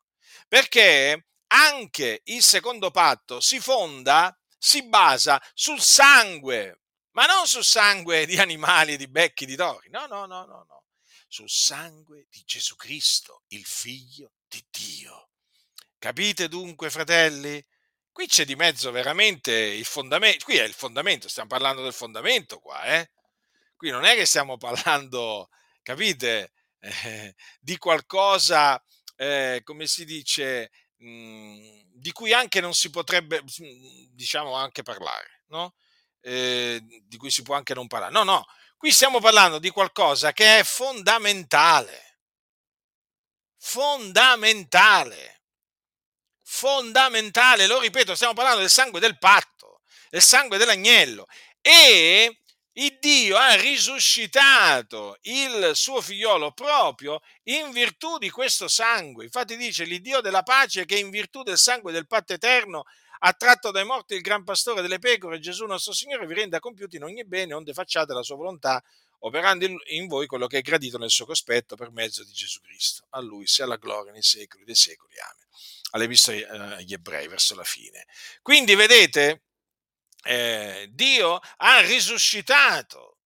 [0.47, 6.81] perché anche il secondo patto si fonda, si basa sul sangue,
[7.11, 10.83] ma non sul sangue di animali, di becchi, di tori, no, no, no, no, no,
[11.27, 15.29] sul sangue di Gesù Cristo, il figlio di Dio.
[15.97, 17.63] Capite dunque, fratelli?
[18.11, 22.59] Qui c'è di mezzo veramente il fondamento, qui è il fondamento, stiamo parlando del fondamento
[22.59, 23.11] qua, eh?
[23.75, 25.49] Qui non è che stiamo parlando,
[25.83, 28.81] capite, eh, di qualcosa
[29.17, 34.83] eh, come si dice, mh, mhmm, di cui anche non si potrebbe, mhmm, diciamo, anche
[34.83, 35.75] parlare, no?
[36.21, 38.11] Eh, di cui si può anche non parlare.
[38.11, 38.45] No, no,
[38.77, 42.19] qui stiamo parlando di qualcosa che è fondamentale.
[43.57, 45.41] Fondamentale.
[46.43, 51.27] Fondamentale, lo ripeto, stiamo parlando del sangue del patto, del sangue dell'agnello.
[51.61, 52.41] E
[52.79, 59.23] il Dio ha risuscitato il suo figliolo proprio in virtù di questo sangue.
[59.23, 62.83] Infatti dice l'Iddio della pace che in virtù del sangue del patto eterno
[63.19, 67.03] attratto dai morti il gran pastore delle pecore, Gesù nostro Signore, vi renda compiuti in
[67.03, 68.83] ogni bene, onde facciate la sua volontà,
[69.19, 73.07] operando in voi quello che è gradito nel suo cospetto per mezzo di Gesù Cristo.
[73.09, 75.13] A lui sia la gloria nei secoli dei secoli.
[75.19, 75.45] Amen.
[75.91, 78.05] All'epistola eh, agli ebrei, verso la fine.
[78.43, 79.46] Quindi vedete,
[80.23, 83.17] eh, Dio ha risuscitato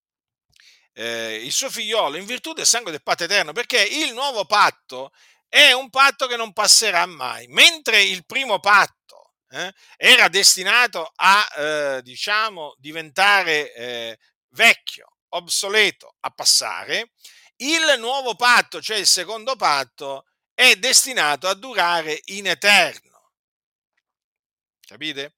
[0.93, 5.11] eh, il suo figliolo in virtù del sangue del patto eterno, perché il nuovo patto
[5.47, 11.47] è un patto che non passerà mai, mentre il primo patto eh, era destinato a,
[11.57, 17.11] eh, diciamo, diventare eh, vecchio, obsoleto, a passare,
[17.57, 23.31] il nuovo patto, cioè il secondo patto, è destinato a durare in eterno.
[24.87, 25.33] Capite?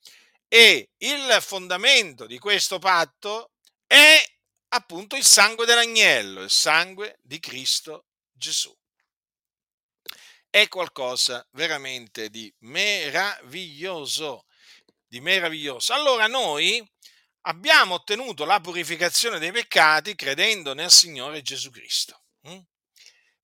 [0.53, 3.53] E il fondamento di questo patto
[3.87, 4.23] è
[4.67, 8.71] appunto il sangue dell'agnello, il sangue di Cristo Gesù.
[10.51, 14.45] È qualcosa veramente di meraviglioso,
[15.07, 15.91] di meraviglioso.
[15.91, 16.87] Allora noi
[17.47, 22.25] abbiamo ottenuto la purificazione dei peccati credendo nel Signore Gesù Cristo.
[22.41, 22.59] Hm?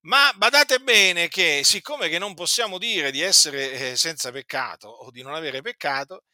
[0.01, 5.09] Ma badate bene che siccome che non possiamo dire di essere eh, senza peccato o
[5.09, 6.25] di non avere peccato,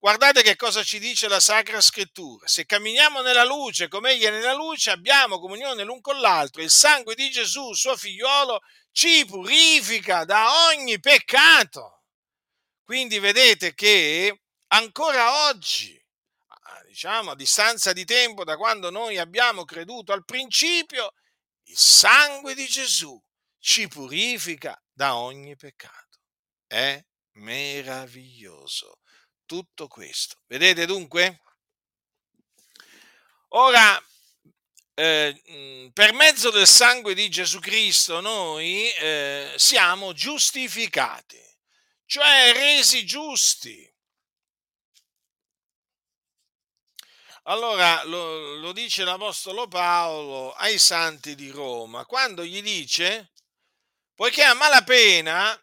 [0.00, 2.46] Guardate che cosa ci dice la Sacra Scrittura.
[2.46, 6.62] Se camminiamo nella luce come egli è nella luce, abbiamo comunione l'un con l'altro.
[6.62, 8.60] Il sangue di Gesù, suo figliolo,
[8.92, 12.04] ci purifica da ogni peccato.
[12.84, 16.00] Quindi vedete che ancora oggi,
[16.86, 21.12] diciamo a distanza di tempo da quando noi abbiamo creduto al principio,
[21.64, 23.20] il sangue di Gesù
[23.58, 26.20] ci purifica da ogni peccato.
[26.68, 29.00] È meraviglioso
[29.48, 30.36] tutto questo.
[30.46, 31.40] Vedete dunque?
[33.52, 34.00] Ora,
[34.92, 41.42] eh, per mezzo del sangue di Gesù Cristo noi eh, siamo giustificati,
[42.04, 43.90] cioè resi giusti.
[47.44, 53.32] Allora lo, lo dice l'Apostolo Paolo ai santi di Roma, quando gli dice,
[54.14, 55.58] poiché a malapena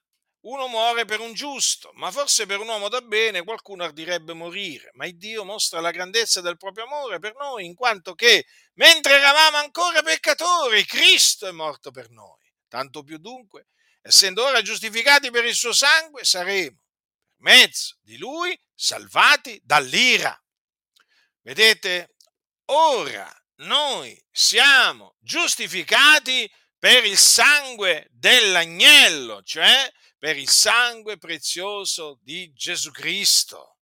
[0.45, 4.91] uno muore per un giusto, ma forse per un uomo da bene qualcuno ardirebbe morire.
[4.93, 9.15] Ma il Dio mostra la grandezza del proprio amore per noi, in quanto che, mentre
[9.15, 12.43] eravamo ancora peccatori, Cristo è morto per noi.
[12.67, 13.67] Tanto più dunque,
[14.01, 20.39] essendo ora giustificati per il suo sangue, saremo, per mezzo di lui, salvati dall'ira.
[21.41, 22.15] Vedete?
[22.65, 32.91] Ora noi siamo giustificati per il sangue dell'agnello, cioè per il sangue prezioso di Gesù
[32.91, 33.77] Cristo.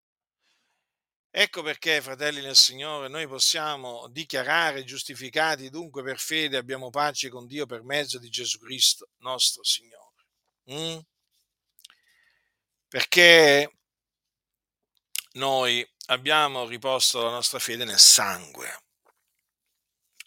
[1.30, 7.46] Ecco perché, fratelli nel Signore, noi possiamo dichiarare giustificati, dunque per fede abbiamo pace con
[7.46, 10.26] Dio per mezzo di Gesù Cristo, nostro Signore.
[10.70, 10.98] Mm?
[12.86, 13.78] Perché
[15.32, 18.82] noi abbiamo riposto la nostra fede nel sangue,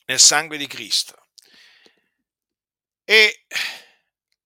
[0.06, 1.28] nel sangue di Cristo.
[3.04, 3.46] E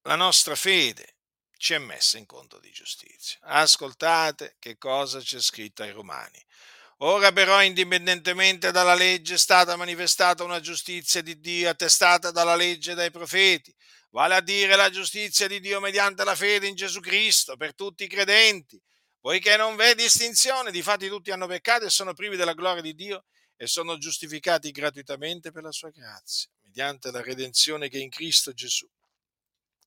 [0.01, 1.18] la nostra fede
[1.59, 3.37] ci è messa in conto di giustizia.
[3.41, 6.41] Ascoltate che cosa c'è scritto ai Romani.
[6.99, 12.93] Ora però, indipendentemente dalla legge, è stata manifestata una giustizia di Dio attestata dalla legge
[12.93, 13.75] e dai profeti,
[14.11, 18.05] vale a dire la giustizia di Dio mediante la fede in Gesù Cristo per tutti
[18.05, 18.81] i credenti,
[19.19, 23.25] poiché non v'è distinzione, difatti tutti hanno peccato e sono privi della gloria di Dio
[23.57, 28.53] e sono giustificati gratuitamente per la sua grazia, mediante la redenzione che è in Cristo
[28.53, 28.89] Gesù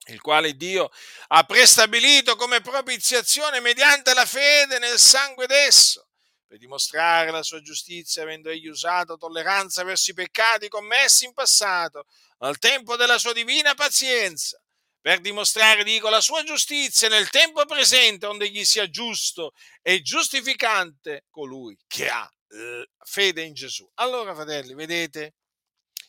[0.06, 0.90] il quale Dio
[1.28, 6.08] ha prestabilito come propiziazione mediante la fede nel sangue d'esso,
[6.46, 12.06] per dimostrare la sua giustizia, avendo egli usato tolleranza verso i peccati commessi in passato,
[12.38, 14.60] al tempo della sua divina pazienza,
[15.00, 21.24] per dimostrare, dico, la sua giustizia nel tempo presente, onde egli sia giusto e giustificante
[21.30, 23.90] colui che ha eh, fede in Gesù.
[23.94, 25.34] Allora, fratelli, vedete,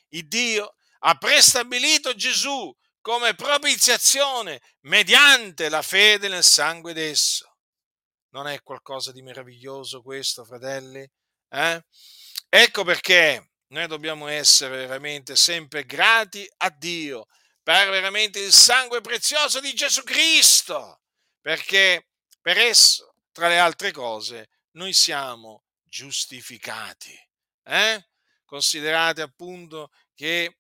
[0.10, 7.58] il Dio ha prestabilito Gesù come propiziazione mediante la fede nel sangue d'esso.
[8.30, 11.06] Non è qualcosa di meraviglioso questo, fratelli?
[11.50, 11.86] Eh?
[12.48, 17.26] Ecco perché noi dobbiamo essere veramente sempre grati a Dio
[17.62, 21.02] per veramente il sangue prezioso di Gesù Cristo,
[21.42, 22.08] perché
[22.40, 27.14] per esso, tra le altre cose, noi siamo giustificati.
[27.64, 28.08] Eh?
[28.46, 30.60] Considerate appunto che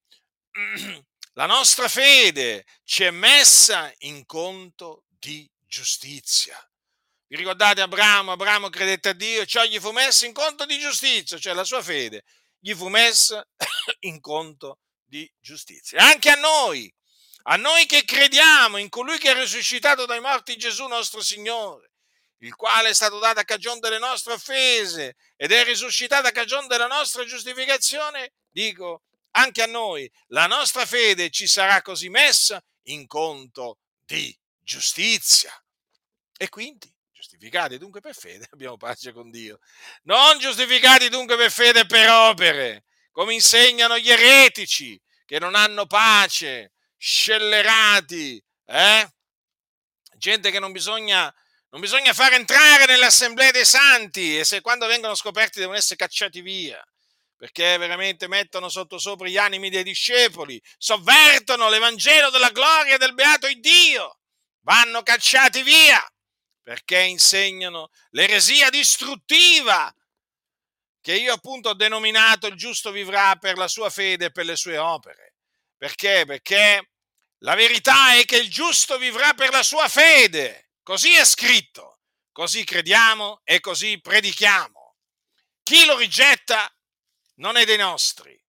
[1.33, 6.57] la nostra fede ci è messa in conto di giustizia.
[7.27, 8.33] Vi ricordate Abramo?
[8.33, 11.81] Abramo credette a Dio, ciò gli fu messo in conto di giustizia, cioè la sua
[11.81, 12.23] fede
[12.59, 13.45] gli fu messa
[14.01, 15.99] in conto di giustizia.
[16.01, 16.93] Anche a noi,
[17.43, 21.91] a noi che crediamo in colui che è risuscitato dai morti Gesù nostro Signore,
[22.39, 26.67] il quale è stato dato a cagione delle nostre offese ed è risuscitato a cagione
[26.67, 29.01] della nostra giustificazione, dico,
[29.33, 35.51] anche a noi la nostra fede ci sarà così messa in conto di giustizia.
[36.37, 39.59] E quindi, giustificati dunque per fede, abbiamo pace con Dio.
[40.03, 46.73] Non giustificati dunque per fede per opere, come insegnano gli eretici, che non hanno pace,
[46.97, 49.09] scellerati, eh?
[50.17, 51.33] gente che non bisogna,
[51.69, 56.41] non bisogna fare entrare nell'assemblea dei santi e se quando vengono scoperti devono essere cacciati
[56.41, 56.83] via
[57.43, 63.51] perché veramente mettono sotto sopra gli animi dei discepoli, sovvertono l'Evangelo della gloria del beato
[63.55, 64.19] Dio,
[64.61, 66.01] vanno cacciati via
[66.61, 69.93] perché insegnano l'eresia distruttiva
[71.01, 74.55] che io appunto ho denominato il giusto vivrà per la sua fede e per le
[74.55, 75.35] sue opere.
[75.75, 76.23] Perché?
[76.25, 76.91] Perché
[77.39, 80.69] la verità è che il giusto vivrà per la sua fede.
[80.81, 81.99] Così è scritto,
[82.31, 84.95] così crediamo e così predichiamo.
[85.61, 86.72] Chi lo rigetta
[87.43, 88.41] non è dei nostri.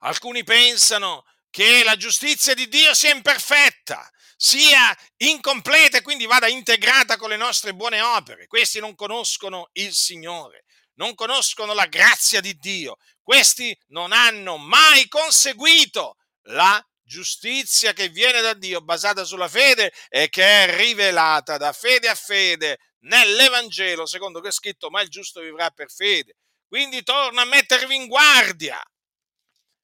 [0.00, 7.16] Alcuni pensano che la giustizia di Dio sia imperfetta, sia incompleta e quindi vada integrata
[7.16, 8.46] con le nostre buone opere.
[8.46, 10.64] Questi non conoscono il Signore,
[10.96, 16.16] non conoscono la grazia di Dio, questi non hanno mai conseguito
[16.48, 22.08] la giustizia che viene da Dio basata sulla fede e che è rivelata da fede
[22.08, 26.36] a fede nell'Evangelo, secondo che è scritto, ma il giusto vivrà per fede.
[26.74, 28.82] Quindi torna a mettervi in guardia,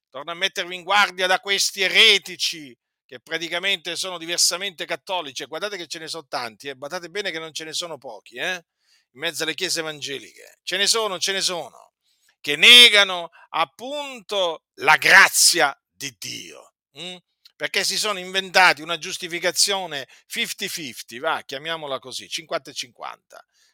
[0.09, 5.45] torna a mettervi in guardia da questi eretici che praticamente sono diversamente cattolici.
[5.45, 6.73] Guardate che ce ne sono tanti, eh?
[6.73, 8.65] guardate bene che non ce ne sono pochi, eh?
[9.11, 10.59] in mezzo alle chiese evangeliche.
[10.63, 11.93] Ce ne sono, ce ne sono,
[12.41, 17.15] che negano appunto la grazia di Dio Mm?
[17.55, 22.91] perché si sono inventati una giustificazione 50-50, va, chiamiamola così, 50-50.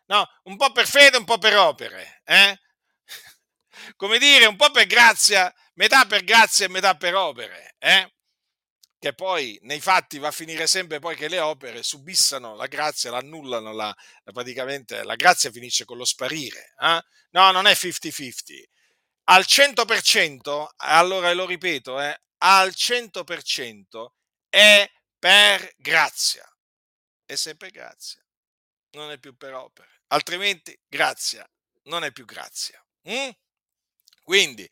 [0.05, 2.59] No, un po' per fede, un po' per opere, eh?
[3.95, 8.11] Come dire, un po' per grazia, metà per grazia e metà per opere, eh?
[8.99, 13.11] Che poi nei fatti va a finire sempre poi che le opere subissano la grazia,
[13.11, 13.95] l'annullano, la,
[14.33, 16.73] praticamente la grazia finisce con lo sparire.
[16.79, 17.03] Eh?
[17.31, 18.63] No, non è 50-50.
[19.29, 24.07] Al 100%, allora lo ripeto, eh, al 100%
[24.49, 26.47] è per grazia.
[27.25, 28.25] È sempre grazia,
[28.91, 30.01] non è più per opere.
[30.07, 31.47] Altrimenti grazia
[31.83, 32.81] non è più grazia.
[33.09, 33.29] Mm?
[34.27, 34.69] Quindi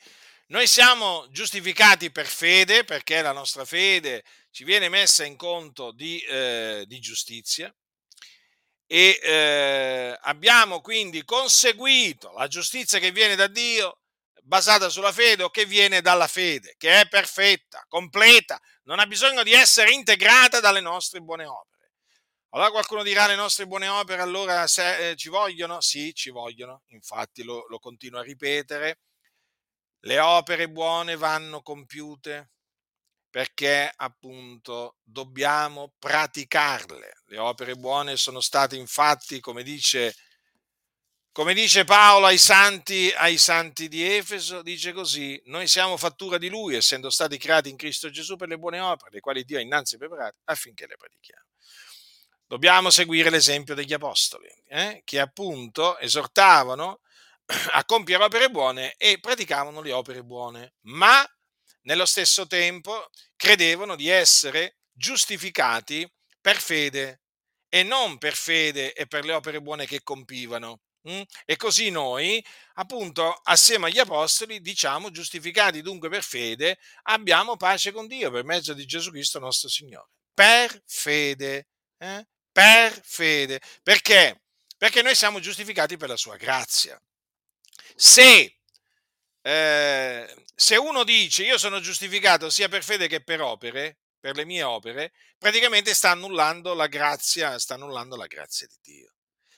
[0.47, 6.20] noi siamo giustificati per fede perché la nostra fede ci viene messa in conto di,
[6.24, 7.74] eh, di giustizia
[8.86, 14.01] e eh, abbiamo quindi conseguito la giustizia che viene da Dio
[14.41, 19.41] basata sulla fede o che viene dalla fede, che è perfetta, completa, non ha bisogno
[19.41, 21.93] di essere integrata dalle nostre buone opere.
[22.49, 25.80] Allora qualcuno dirà le nostre buone opere allora se, eh, ci vogliono?
[25.80, 28.99] Sì, ci vogliono, infatti lo, lo continuo a ripetere,
[30.06, 32.51] le opere buone vanno compiute
[33.30, 37.22] perché appunto dobbiamo praticarle.
[37.26, 40.16] Le opere buone sono state infatti, come dice
[41.32, 46.47] come dice Paolo ai santi, ai santi di Efeso, dice così, noi siamo fattura di
[46.47, 49.62] lui, essendo stati creati in Cristo Gesù per le buone opere, le quali Dio ha
[49.62, 51.47] innanzi preparate affinché le predichiamo.
[52.47, 57.01] Dobbiamo seguire l'esempio degli apostoli, eh, che appunto esortavano
[57.74, 61.26] a compiere opere buone e praticavano le opere buone, ma
[61.82, 66.10] nello stesso tempo credevano di essere giustificati
[66.41, 67.22] per fede
[67.70, 70.82] e non per fede e per le opere buone che compivano.
[71.08, 71.22] Mm?
[71.46, 72.43] E così noi,
[72.76, 78.74] appunto, assieme agli apostoli, diciamo, giustificati dunque per fede, abbiamo pace con Dio per mezzo
[78.74, 80.10] di Gesù Cristo nostro Signore.
[80.34, 81.68] Per fede.
[81.98, 82.26] Eh?
[82.52, 83.62] Per fede.
[83.84, 84.41] Perché?
[84.78, 87.00] Perché noi siamo giustificati per la sua grazia.
[87.96, 88.58] Se,
[89.42, 94.46] eh, se uno dice io sono giustificato sia per fede che per opere, per le
[94.46, 99.14] mie opere, praticamente sta annullando la grazia, sta annullando la grazia di Dio.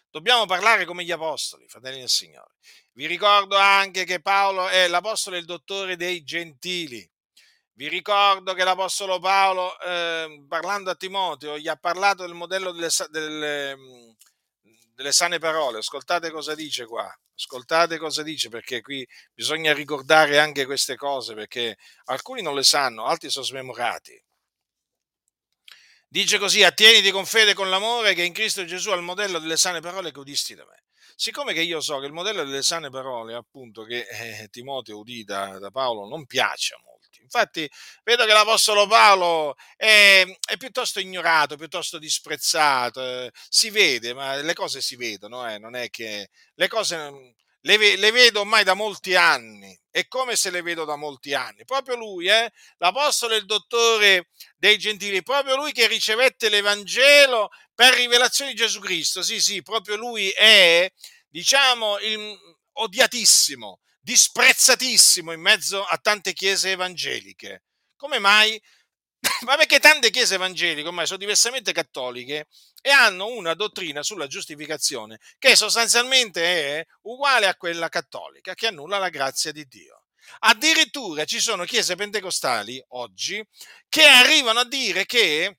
[0.09, 2.55] Dobbiamo parlare come gli apostoli, fratelli del Signore.
[2.93, 7.07] Vi ricordo anche che Paolo è l'apostolo e il dottore dei gentili.
[7.73, 12.89] Vi ricordo che l'apostolo Paolo, eh, parlando a Timoteo, gli ha parlato del modello delle,
[13.09, 14.09] delle, mm,
[14.97, 15.77] delle sane parole.
[15.77, 17.07] Ascoltate cosa dice qua.
[17.35, 23.05] Ascoltate cosa dice perché qui bisogna ricordare anche queste cose perché alcuni non le sanno,
[23.05, 24.19] altri sono smemorati.
[26.07, 29.57] Dice così, attieniti con fede e con l'amore che in Cristo Gesù al modello delle
[29.57, 30.81] sane parole che udisti da me.
[31.15, 35.23] Siccome che io so che il modello delle sane parole, appunto, che eh, Timoteo udì
[35.23, 36.96] da, da, Paolo non piace a molti,
[37.31, 37.69] Infatti
[38.03, 44.53] vedo che l'Apostolo Paolo è, è piuttosto ignorato, piuttosto disprezzato, eh, si vede, ma le
[44.53, 49.15] cose si vedono, eh, non è che le cose le, le, vedo ormai da molti
[49.15, 51.65] anni, è come se le vedo da molti anni.
[51.65, 57.93] Proprio lui, eh, l'Apostolo e il dottore dei gentili, proprio lui che ricevette l'Evangelo per
[57.93, 60.89] rivelazione di Gesù Cristo, sì sì, proprio lui è,
[61.27, 62.37] diciamo, il,
[62.77, 67.63] odiatissimo, disprezzatissimo in mezzo a tante chiese evangeliche.
[67.97, 68.57] Come mai?
[69.43, 72.47] Ma perché tante chiese evangeliche ormai sono diversamente cattoliche
[72.81, 76.41] e hanno una dottrina sulla giustificazione che sostanzialmente
[76.79, 80.03] è uguale a quella cattolica, che annulla la grazia di Dio.
[80.39, 83.45] Addirittura ci sono chiese pentecostali oggi
[83.89, 85.57] che arrivano a dire che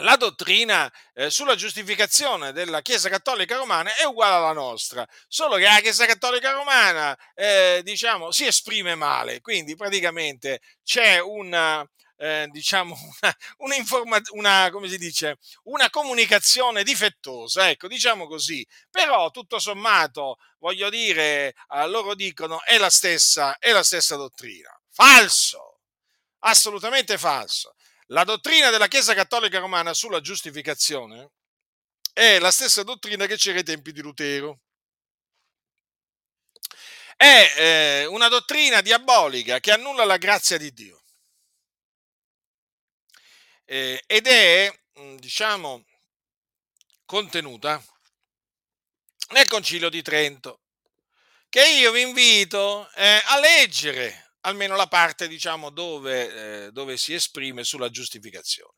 [0.00, 5.64] la dottrina eh, sulla giustificazione della Chiesa Cattolica Romana è uguale alla nostra, solo che
[5.64, 11.86] la Chiesa Cattolica Romana, eh, diciamo, si esprime male, quindi praticamente c'è una,
[12.16, 12.96] eh, diciamo,
[13.58, 20.36] una, una, una, come si dice, una comunicazione difettosa, ecco, diciamo così, però tutto sommato,
[20.58, 24.70] voglio dire, eh, loro dicono è la stessa, è la stessa dottrina.
[24.88, 25.80] Falso!
[26.42, 27.74] Assolutamente falso
[28.10, 31.30] la dottrina della Chiesa Cattolica Romana sulla giustificazione
[32.12, 34.60] è la stessa dottrina che c'era ai tempi di Lutero.
[37.16, 41.02] È eh, una dottrina diabolica che annulla la grazia di Dio.
[43.64, 45.84] Eh, ed è, mm, diciamo,
[47.04, 47.82] contenuta
[49.28, 50.62] nel Concilio di Trento,
[51.48, 57.14] che io vi invito eh, a leggere almeno la parte diciamo, dove, eh, dove, si
[57.14, 58.74] esprime sulla giustificazione.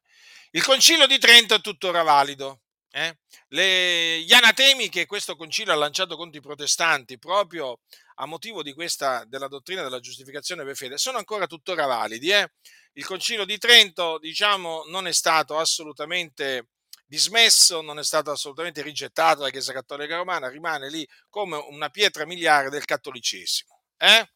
[0.51, 2.63] Il concilio di Trento è tuttora valido.
[2.91, 3.19] Eh?
[3.49, 7.81] Le, gli anatemi che questo concilio ha lanciato contro i protestanti proprio
[8.17, 12.31] a motivo questa, della dottrina della giustificazione per fede sono ancora tuttora validi.
[12.31, 12.53] Eh?
[12.95, 16.69] Il concilio di Trento diciamo, non è stato assolutamente
[17.07, 22.27] dismesso, non è stato assolutamente rigettato dalla Chiesa Cattolica Romana, rimane lì come una pietra
[22.27, 23.83] miliare del cattolicesimo.
[23.97, 24.27] Eh?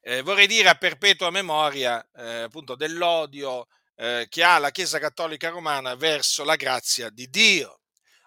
[0.00, 5.48] Eh, vorrei dire a perpetua memoria eh, appunto dell'odio eh, che ha la Chiesa Cattolica
[5.48, 7.80] Romana verso la grazia di Dio.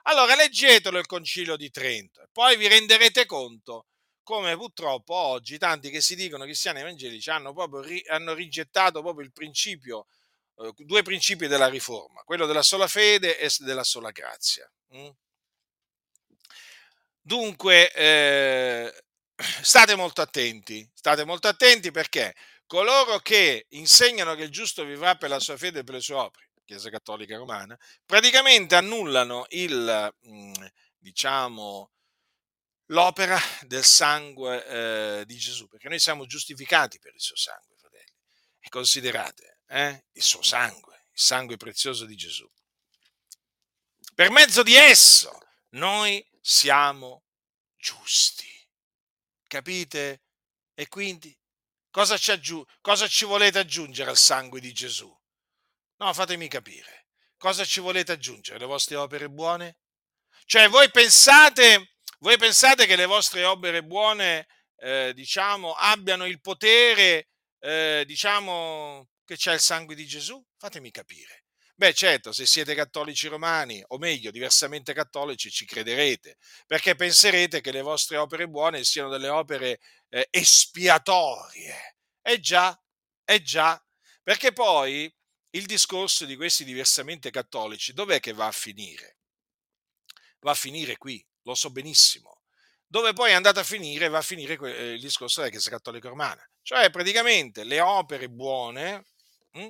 [0.03, 3.88] Allora leggetelo il Concilio di Trento poi vi renderete conto
[4.24, 9.26] come purtroppo oggi tanti che si dicono cristiani evangelici hanno proprio ri, hanno rigettato proprio
[9.26, 10.07] il principio,
[10.57, 14.72] eh, due principi della riforma, quello della sola fede e della sola grazia.
[14.95, 15.09] Mm?
[17.24, 19.03] Dunque, eh,
[19.62, 22.36] state molto attenti, state molto attenti perché
[22.66, 26.16] coloro che insegnano che il giusto vivrà per la sua fede e per le sue
[26.16, 30.53] opere, Chiesa Cattolica Romana, praticamente annullano il, mm,
[30.97, 31.91] diciamo,
[32.91, 38.14] l'opera del sangue eh, di Gesù, perché noi siamo giustificati per il suo sangue, fratelli.
[38.59, 42.49] E considerate eh, il suo sangue, il sangue prezioso di Gesù.
[44.14, 45.38] Per mezzo di esso
[45.72, 47.24] noi siamo
[47.76, 48.49] giusti.
[49.52, 50.22] Capite?
[50.74, 51.38] E quindi
[51.89, 55.14] cosa ci, aggiu- cosa ci volete aggiungere al sangue di Gesù?
[55.97, 57.08] No, fatemi capire.
[57.36, 58.60] Cosa ci volete aggiungere?
[58.60, 59.80] Le vostre opere buone?
[60.45, 64.47] Cioè, voi pensate, voi pensate che le vostre opere buone,
[64.78, 67.28] eh, diciamo, abbiano il potere,
[67.60, 70.41] eh, diciamo, che c'è il sangue di Gesù?
[70.56, 71.41] Fatemi capire.
[71.82, 77.72] Beh, certo, se siete cattolici romani, o meglio, diversamente cattolici, ci crederete, perché penserete che
[77.72, 79.80] le vostre opere buone siano delle opere
[80.10, 81.96] eh, espiatorie.
[82.22, 82.80] Eh già,
[83.26, 83.84] eh già,
[84.22, 85.12] perché poi
[85.56, 89.18] il discorso di questi diversamente cattolici dov'è che va a finire?
[90.42, 92.42] Va a finire qui, lo so benissimo.
[92.86, 96.10] Dove poi è andato a finire, va a finire eh, il discorso della Chiesa Cattolica
[96.10, 96.48] Romana.
[96.62, 99.06] Cioè, praticamente, le opere buone
[99.54, 99.70] mh, hm,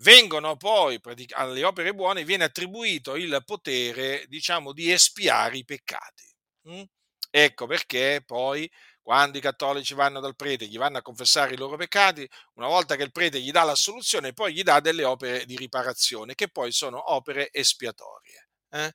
[0.00, 6.24] vengono poi alle opere buone viene attribuito il potere, diciamo, di espiare i peccati.
[6.68, 6.82] Mm?
[7.30, 8.70] Ecco perché poi
[9.02, 12.96] quando i cattolici vanno dal prete, gli vanno a confessare i loro peccati, una volta
[12.96, 16.48] che il prete gli dà la soluzione, poi gli dà delle opere di riparazione, che
[16.48, 18.48] poi sono opere espiatorie.
[18.70, 18.92] Eh?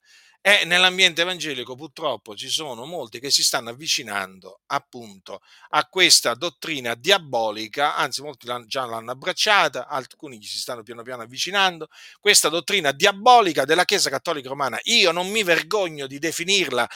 [0.48, 6.94] E nell'ambiente evangelico purtroppo ci sono molti che si stanno avvicinando appunto a questa dottrina
[6.94, 11.88] diabolica, anzi molti già l'hanno abbracciata, alcuni si stanno piano piano avvicinando,
[12.20, 14.80] questa dottrina diabolica della Chiesa Cattolica Romana.
[14.84, 16.88] Io non mi vergogno di definirla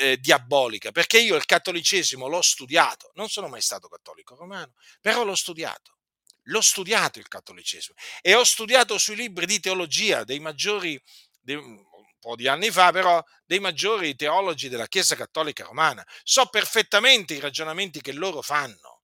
[0.00, 4.72] eh, diabolica perché io il cattolicesimo l'ho studiato, non sono mai stato cattolico romano,
[5.02, 5.98] però l'ho studiato.
[6.44, 10.98] L'ho studiato il cattolicesimo e ho studiato sui libri di teologia dei maggiori,
[11.42, 11.58] dei,
[12.26, 16.04] po' di anni fa, però, dei maggiori teologi della Chiesa Cattolica Romana.
[16.24, 18.94] So perfettamente i ragionamenti che loro fanno.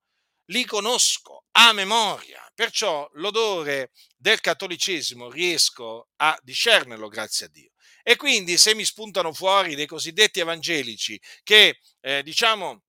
[0.46, 7.70] li conosco a memoria, perciò l'odore del cattolicesimo riesco a discernerlo, grazie a Dio.
[8.02, 12.82] E quindi se mi spuntano fuori dei cosiddetti evangelici che, eh, diciamo,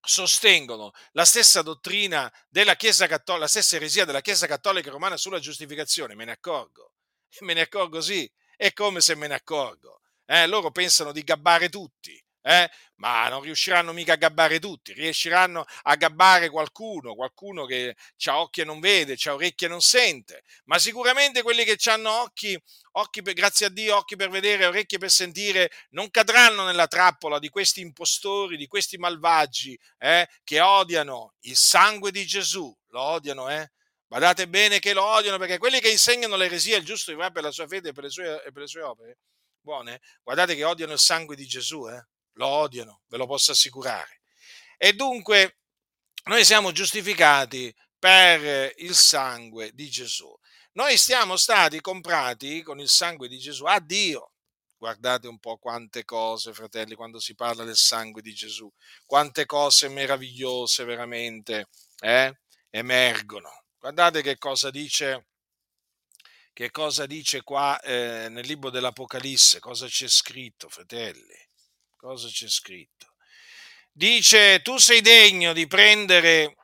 [0.00, 5.38] sostengono la stessa dottrina della Chiesa Cattolica, la stessa eresia della Chiesa Cattolica Romana sulla
[5.38, 6.92] giustificazione, me ne accorgo.
[7.40, 10.00] Me ne accorgo sì, è come se me ne accorgo.
[10.26, 12.70] Eh, loro pensano di gabbare tutti, eh?
[12.96, 18.60] ma non riusciranno mica a gabbare tutti, riusciranno a gabbare qualcuno, qualcuno che ha occhi
[18.60, 22.60] e non vede, ha orecchie e non sente, ma sicuramente quelli che hanno occhi,
[22.92, 27.38] occhi per, grazie a Dio, occhi per vedere, orecchie per sentire, non cadranno nella trappola
[27.38, 30.28] di questi impostori, di questi malvagi eh?
[30.44, 33.70] che odiano il sangue di Gesù, lo odiano, eh?
[34.08, 37.50] Badate bene che lo odiano perché quelli che insegnano l'eresia, il giusto vivrà per la
[37.50, 39.18] sua fede e per le sue, per le sue opere,
[39.60, 42.06] buone, guardate che odiano il sangue di Gesù, eh?
[42.34, 44.20] lo odiano, ve lo posso assicurare.
[44.76, 45.58] E dunque
[46.24, 50.32] noi siamo giustificati per il sangue di Gesù.
[50.72, 54.32] Noi siamo stati comprati con il sangue di Gesù a Dio.
[54.76, 58.70] Guardate un po' quante cose, fratelli, quando si parla del sangue di Gesù,
[59.06, 61.68] quante cose meravigliose veramente
[62.00, 62.40] eh,
[62.70, 63.65] emergono.
[63.86, 65.28] Guardate che cosa dice,
[66.52, 71.38] che cosa dice qua eh, nel libro dell'Apocalisse, cosa c'è scritto, fratelli.
[71.94, 73.14] Cosa c'è scritto?
[73.92, 76.56] Dice, tu sei degno di prendere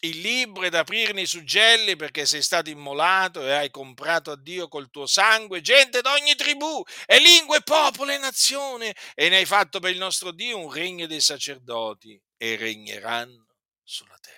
[0.00, 4.66] il libro ed aprirne i suggelli perché sei stato immolato e hai comprato a Dio
[4.66, 9.78] col tuo sangue gente d'ogni tribù e lingue, popolo e nazione e ne hai fatto
[9.78, 13.46] per il nostro Dio un regno dei sacerdoti e regneranno
[13.84, 14.37] sulla terra.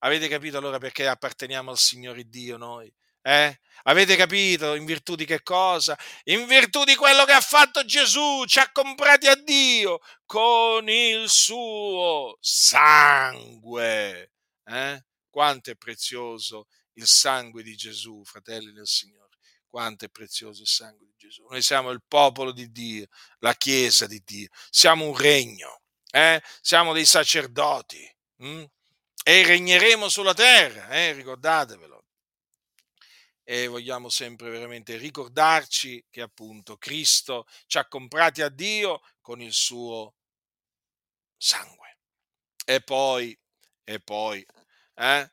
[0.00, 2.92] Avete capito allora perché apparteniamo al Signore Dio noi?
[3.22, 3.60] Eh?
[3.82, 5.98] Avete capito in virtù di che cosa?
[6.24, 11.28] In virtù di quello che ha fatto Gesù, ci ha comprati a Dio con il
[11.28, 14.32] suo sangue.
[14.64, 15.04] Eh?
[15.28, 19.36] Quanto è prezioso il sangue di Gesù, fratelli del Signore.
[19.66, 21.46] Quanto è prezioso il sangue di Gesù.
[21.48, 23.06] Noi siamo il popolo di Dio,
[23.38, 24.48] la Chiesa di Dio.
[24.70, 26.42] Siamo un regno, eh?
[26.60, 28.64] siamo dei sacerdoti hm?
[29.22, 31.12] E regneremo sulla terra, eh?
[31.12, 32.04] ricordatevelo
[33.50, 39.52] e vogliamo sempre veramente ricordarci che appunto Cristo ci ha comprati a Dio con il
[39.52, 40.14] suo
[41.36, 41.98] sangue.
[42.64, 43.36] E poi,
[43.82, 44.46] e poi,
[44.94, 45.32] eh,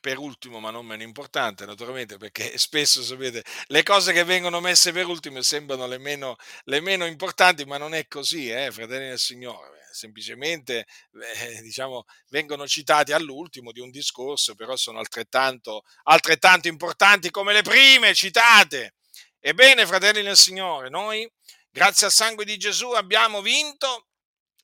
[0.00, 4.92] per ultimo, ma non meno importante, naturalmente, perché spesso sapete le cose che vengono messe
[4.92, 9.18] per ultimo sembrano le meno, le meno importanti, ma non è così, eh, fratelli del
[9.18, 17.30] Signore semplicemente eh, diciamo, vengono citati all'ultimo di un discorso, però sono altrettanto, altrettanto importanti
[17.30, 18.94] come le prime citate.
[19.38, 21.30] Ebbene, fratelli nel Signore, noi,
[21.70, 24.08] grazie al sangue di Gesù, abbiamo vinto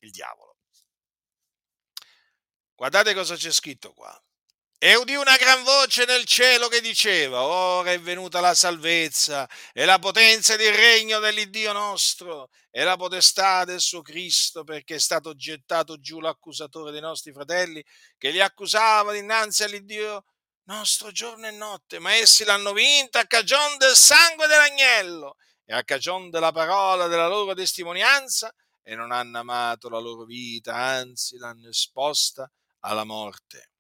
[0.01, 0.57] il diavolo.
[2.75, 4.19] Guardate cosa c'è scritto qua.
[4.81, 9.85] E udì una gran voce nel cielo che diceva, ora è venuta la salvezza e
[9.85, 15.35] la potenza del regno dell'Iddio nostro e la potestà del suo Cristo, perché è stato
[15.35, 17.85] gettato giù l'accusatore dei nostri fratelli
[18.17, 20.25] che li accusava dinanzi all'Iddio
[20.67, 25.83] nostro giorno e notte, ma essi l'hanno vinta a cagion del sangue dell'agnello e a
[25.83, 28.55] cagion della parola della loro testimonianza
[28.85, 32.49] e non hanno amato la loro vita, anzi l'hanno esposta
[32.81, 33.71] alla morte.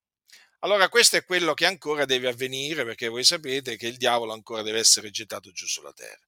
[0.60, 4.62] Allora questo è quello che ancora deve avvenire perché voi sapete che il diavolo ancora
[4.62, 6.26] deve essere gettato giù sulla terra.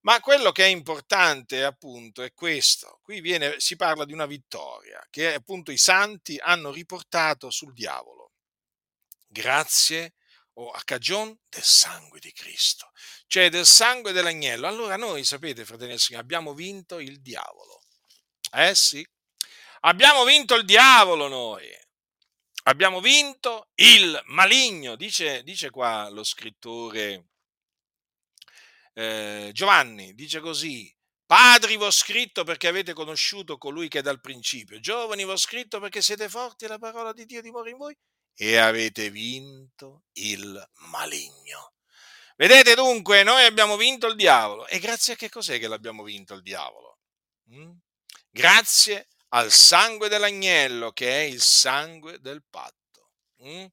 [0.00, 2.98] Ma quello che è importante appunto è questo.
[3.02, 8.32] Qui viene, si parla di una vittoria che appunto i santi hanno riportato sul diavolo.
[9.28, 10.14] Grazie
[10.54, 12.90] o a cagion del sangue di Cristo,
[13.28, 14.66] cioè del sangue dell'agnello.
[14.66, 17.80] Allora noi, sapete, fratelli del Signore, abbiamo vinto il diavolo.
[18.52, 19.06] Eh sì,
[19.82, 21.80] abbiamo vinto il diavolo noi
[22.64, 27.26] abbiamo vinto il maligno, dice, dice qua lo scrittore
[28.94, 30.94] eh, Giovanni, dice così,
[31.24, 36.02] Padri vo scritto perché avete conosciuto colui che è dal principio, giovani vo scritto perché
[36.02, 37.96] siete forti e la parola di Dio dimora in voi
[38.34, 41.72] e avete vinto il maligno.
[42.36, 46.34] Vedete dunque, noi abbiamo vinto il diavolo e grazie a che cos'è che l'abbiamo vinto
[46.34, 46.98] il diavolo?
[47.50, 47.72] Mm?
[48.30, 53.10] Grazie al sangue dell'agnello, che è il sangue del patto.
[53.44, 53.64] Mm?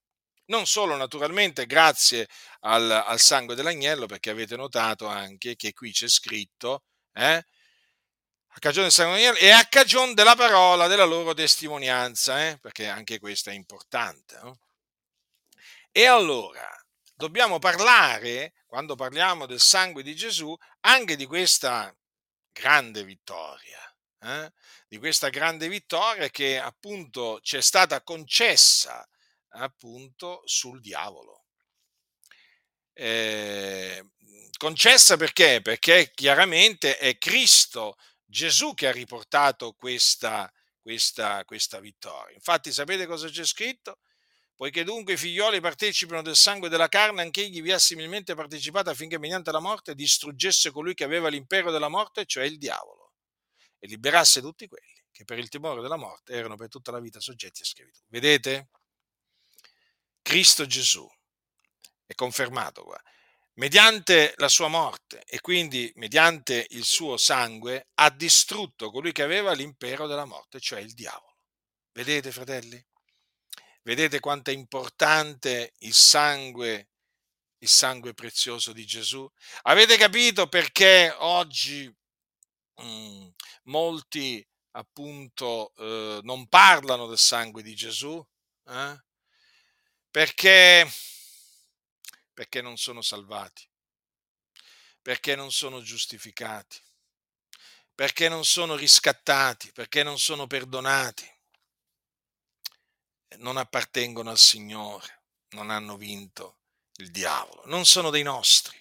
[0.46, 2.28] Non solo naturalmente grazie
[2.62, 6.84] al, al, sangue dell'agnello, perché avete notato anche che qui c'è scritto,
[7.14, 7.46] eh,
[8.52, 12.88] a cagione del sangue dell'agnello e a cagione della parola della loro testimonianza, eh, perché
[12.88, 14.40] anche questo è importante.
[14.42, 14.60] No?
[15.92, 16.68] E allora
[17.14, 21.94] dobbiamo parlare, quando parliamo del sangue di Gesù, anche di questa
[22.52, 23.89] grande vittoria
[24.22, 24.52] eh,
[24.88, 29.08] di questa grande vittoria che appunto ci è stata concessa
[29.50, 31.46] appunto sul diavolo.
[32.94, 34.06] Eh,
[34.58, 35.62] concessa perché?
[35.62, 37.96] Perché chiaramente è Cristo
[38.26, 40.52] Gesù che ha riportato questa,
[40.82, 42.36] questa, questa vittoria.
[42.36, 44.00] Infatti sapete cosa c'è scritto?
[44.56, 48.36] Poiché dunque i figlioli partecipano del sangue e della carne, anche egli vi ha similmente
[48.36, 53.09] partecipato affinché mediante la morte distruggesse colui che aveva l'impero della morte, cioè il diavolo,
[53.80, 57.20] e liberasse tutti quelli che per il timore della morte erano per tutta la vita
[57.20, 58.00] soggetti a schiavitù.
[58.08, 58.70] Vedete?
[60.22, 61.10] Cristo Gesù
[62.06, 63.02] è confermato qua,
[63.54, 69.54] mediante la sua morte e quindi mediante il suo sangue ha distrutto colui che aveva
[69.54, 71.36] l'impero della morte, cioè il diavolo.
[71.92, 72.84] Vedete, fratelli?
[73.82, 76.90] Vedete quanto è importante il sangue,
[77.58, 79.30] il sangue prezioso di Gesù?
[79.64, 81.92] Avete capito perché oggi
[82.84, 83.28] mh, mm,
[83.64, 88.26] molti appunto eh, non parlano del sangue di Gesù?
[88.68, 89.04] Eh?
[90.12, 90.90] Perché,
[92.34, 93.68] perché non sono salvati,
[95.02, 96.82] perché non sono giustificati,
[97.94, 101.38] perché non sono riscattati, perché non sono perdonati
[103.38, 106.60] non appartengono al Signore, non hanno vinto
[106.96, 108.78] il diavolo, non sono dei nostri.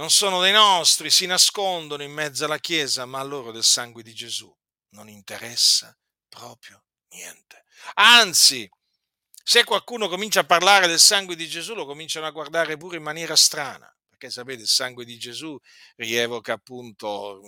[0.00, 4.02] Non sono dei nostri, si nascondono in mezzo alla Chiesa, ma a loro del sangue
[4.02, 4.50] di Gesù
[4.94, 5.94] non interessa
[6.26, 7.66] proprio niente.
[7.96, 8.66] Anzi,
[9.44, 13.02] se qualcuno comincia a parlare del sangue di Gesù, lo cominciano a guardare pure in
[13.02, 15.58] maniera strana, perché sapete, il sangue di Gesù
[15.96, 17.42] rievoca appunto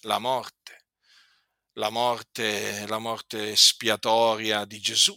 [0.00, 0.86] la morte,
[1.74, 5.16] la morte, la morte spiatoria di Gesù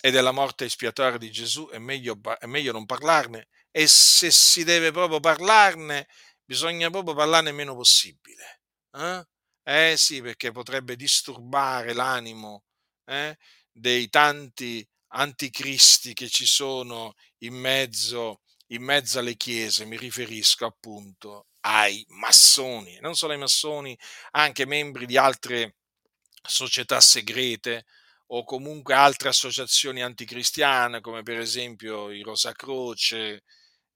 [0.00, 3.48] e della morte spiatoria di Gesù è meglio, è meglio non parlarne
[3.78, 6.08] e se si deve proprio parlarne
[6.46, 8.62] bisogna proprio parlarne il meno possibile.
[8.90, 9.26] Eh?
[9.64, 12.64] eh sì, perché potrebbe disturbare l'animo
[13.04, 13.36] eh,
[13.70, 21.48] dei tanti anticristi che ci sono in mezzo, in mezzo alle chiese, mi riferisco appunto
[21.66, 23.94] ai massoni, non solo ai massoni,
[24.30, 25.76] anche membri di altre
[26.40, 27.84] società segrete
[28.28, 33.42] o comunque altre associazioni anticristiane come per esempio i Rosa Croce,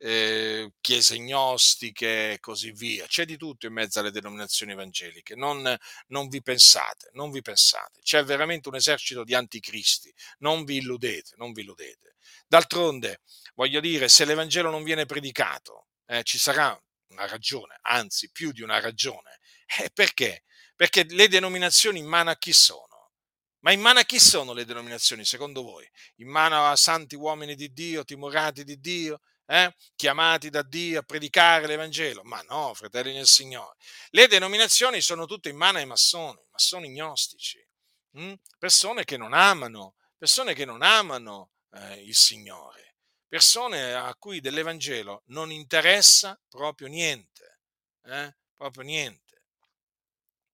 [0.03, 3.07] eh, chiese gnostiche e così via.
[3.07, 5.35] C'è di tutto in mezzo alle denominazioni evangeliche.
[5.35, 5.77] Non,
[6.07, 8.01] non, vi pensate, non vi pensate.
[8.03, 10.13] C'è veramente un esercito di anticristi.
[10.39, 12.17] Non vi illudete, non vi illudete.
[12.47, 13.21] D'altronde,
[13.55, 16.79] voglio dire, se l'Evangelo non viene predicato, eh, ci sarà
[17.09, 19.39] una ragione, anzi più di una ragione.
[19.83, 20.45] Eh, perché?
[20.75, 23.13] Perché le denominazioni in mano a chi sono?
[23.61, 25.87] Ma in mano a chi sono le denominazioni, secondo voi?
[26.17, 29.21] In mano a santi uomini di Dio, timorati di Dio,
[29.51, 29.75] eh?
[29.97, 32.23] chiamati da Dio a predicare l'Evangelo?
[32.23, 33.77] Ma no, fratelli nel Signore.
[34.11, 37.61] Le denominazioni sono tutte in mano ai massoni, massoni gnostici,
[38.13, 38.35] hm?
[38.59, 42.95] persone che non amano, persone che non amano eh, il Signore,
[43.27, 47.59] persone a cui dell'Evangelo non interessa proprio niente,
[48.05, 48.37] eh?
[48.55, 49.47] proprio niente.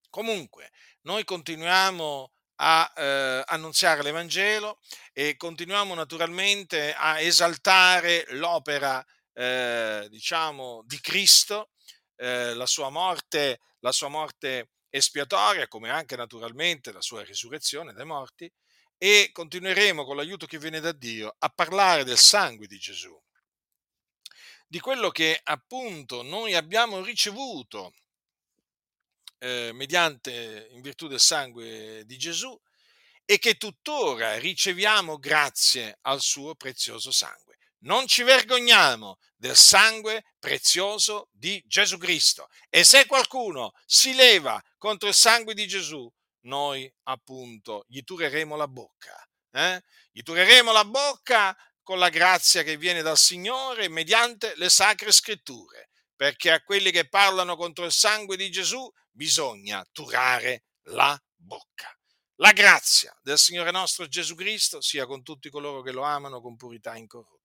[0.09, 0.71] Comunque,
[1.01, 4.79] noi continuiamo a eh, annunziare l'Evangelo
[5.13, 9.03] e continuiamo naturalmente a esaltare l'opera,
[9.33, 11.71] eh, diciamo, di Cristo,
[12.15, 18.05] eh, la sua morte, la sua morte espiatoria, come anche naturalmente la sua risurrezione dai
[18.05, 18.51] morti,
[18.97, 23.15] e continueremo con l'aiuto che viene da Dio a parlare del sangue di Gesù,
[24.65, 27.93] di quello che appunto noi abbiamo ricevuto
[29.39, 32.59] eh, mediante, in virtù del sangue di Gesù
[33.25, 37.57] e che tuttora riceviamo grazie al suo prezioso sangue.
[37.79, 45.09] Non ci vergogniamo del sangue prezioso di Gesù Cristo e se qualcuno si leva contro
[45.09, 46.11] il sangue di Gesù,
[46.41, 49.21] noi appunto gli tureremo la bocca.
[49.51, 49.81] Eh?
[50.11, 55.86] Gli tureremo la bocca con la grazia che viene dal Signore mediante le sacre scritture,
[56.17, 61.95] perché a quelli che parlano contro il sangue di Gesù bisogna turare la bocca.
[62.39, 66.55] La grazia del Signore nostro Gesù Cristo sia con tutti coloro che lo amano con
[66.55, 67.36] purità incorrotta.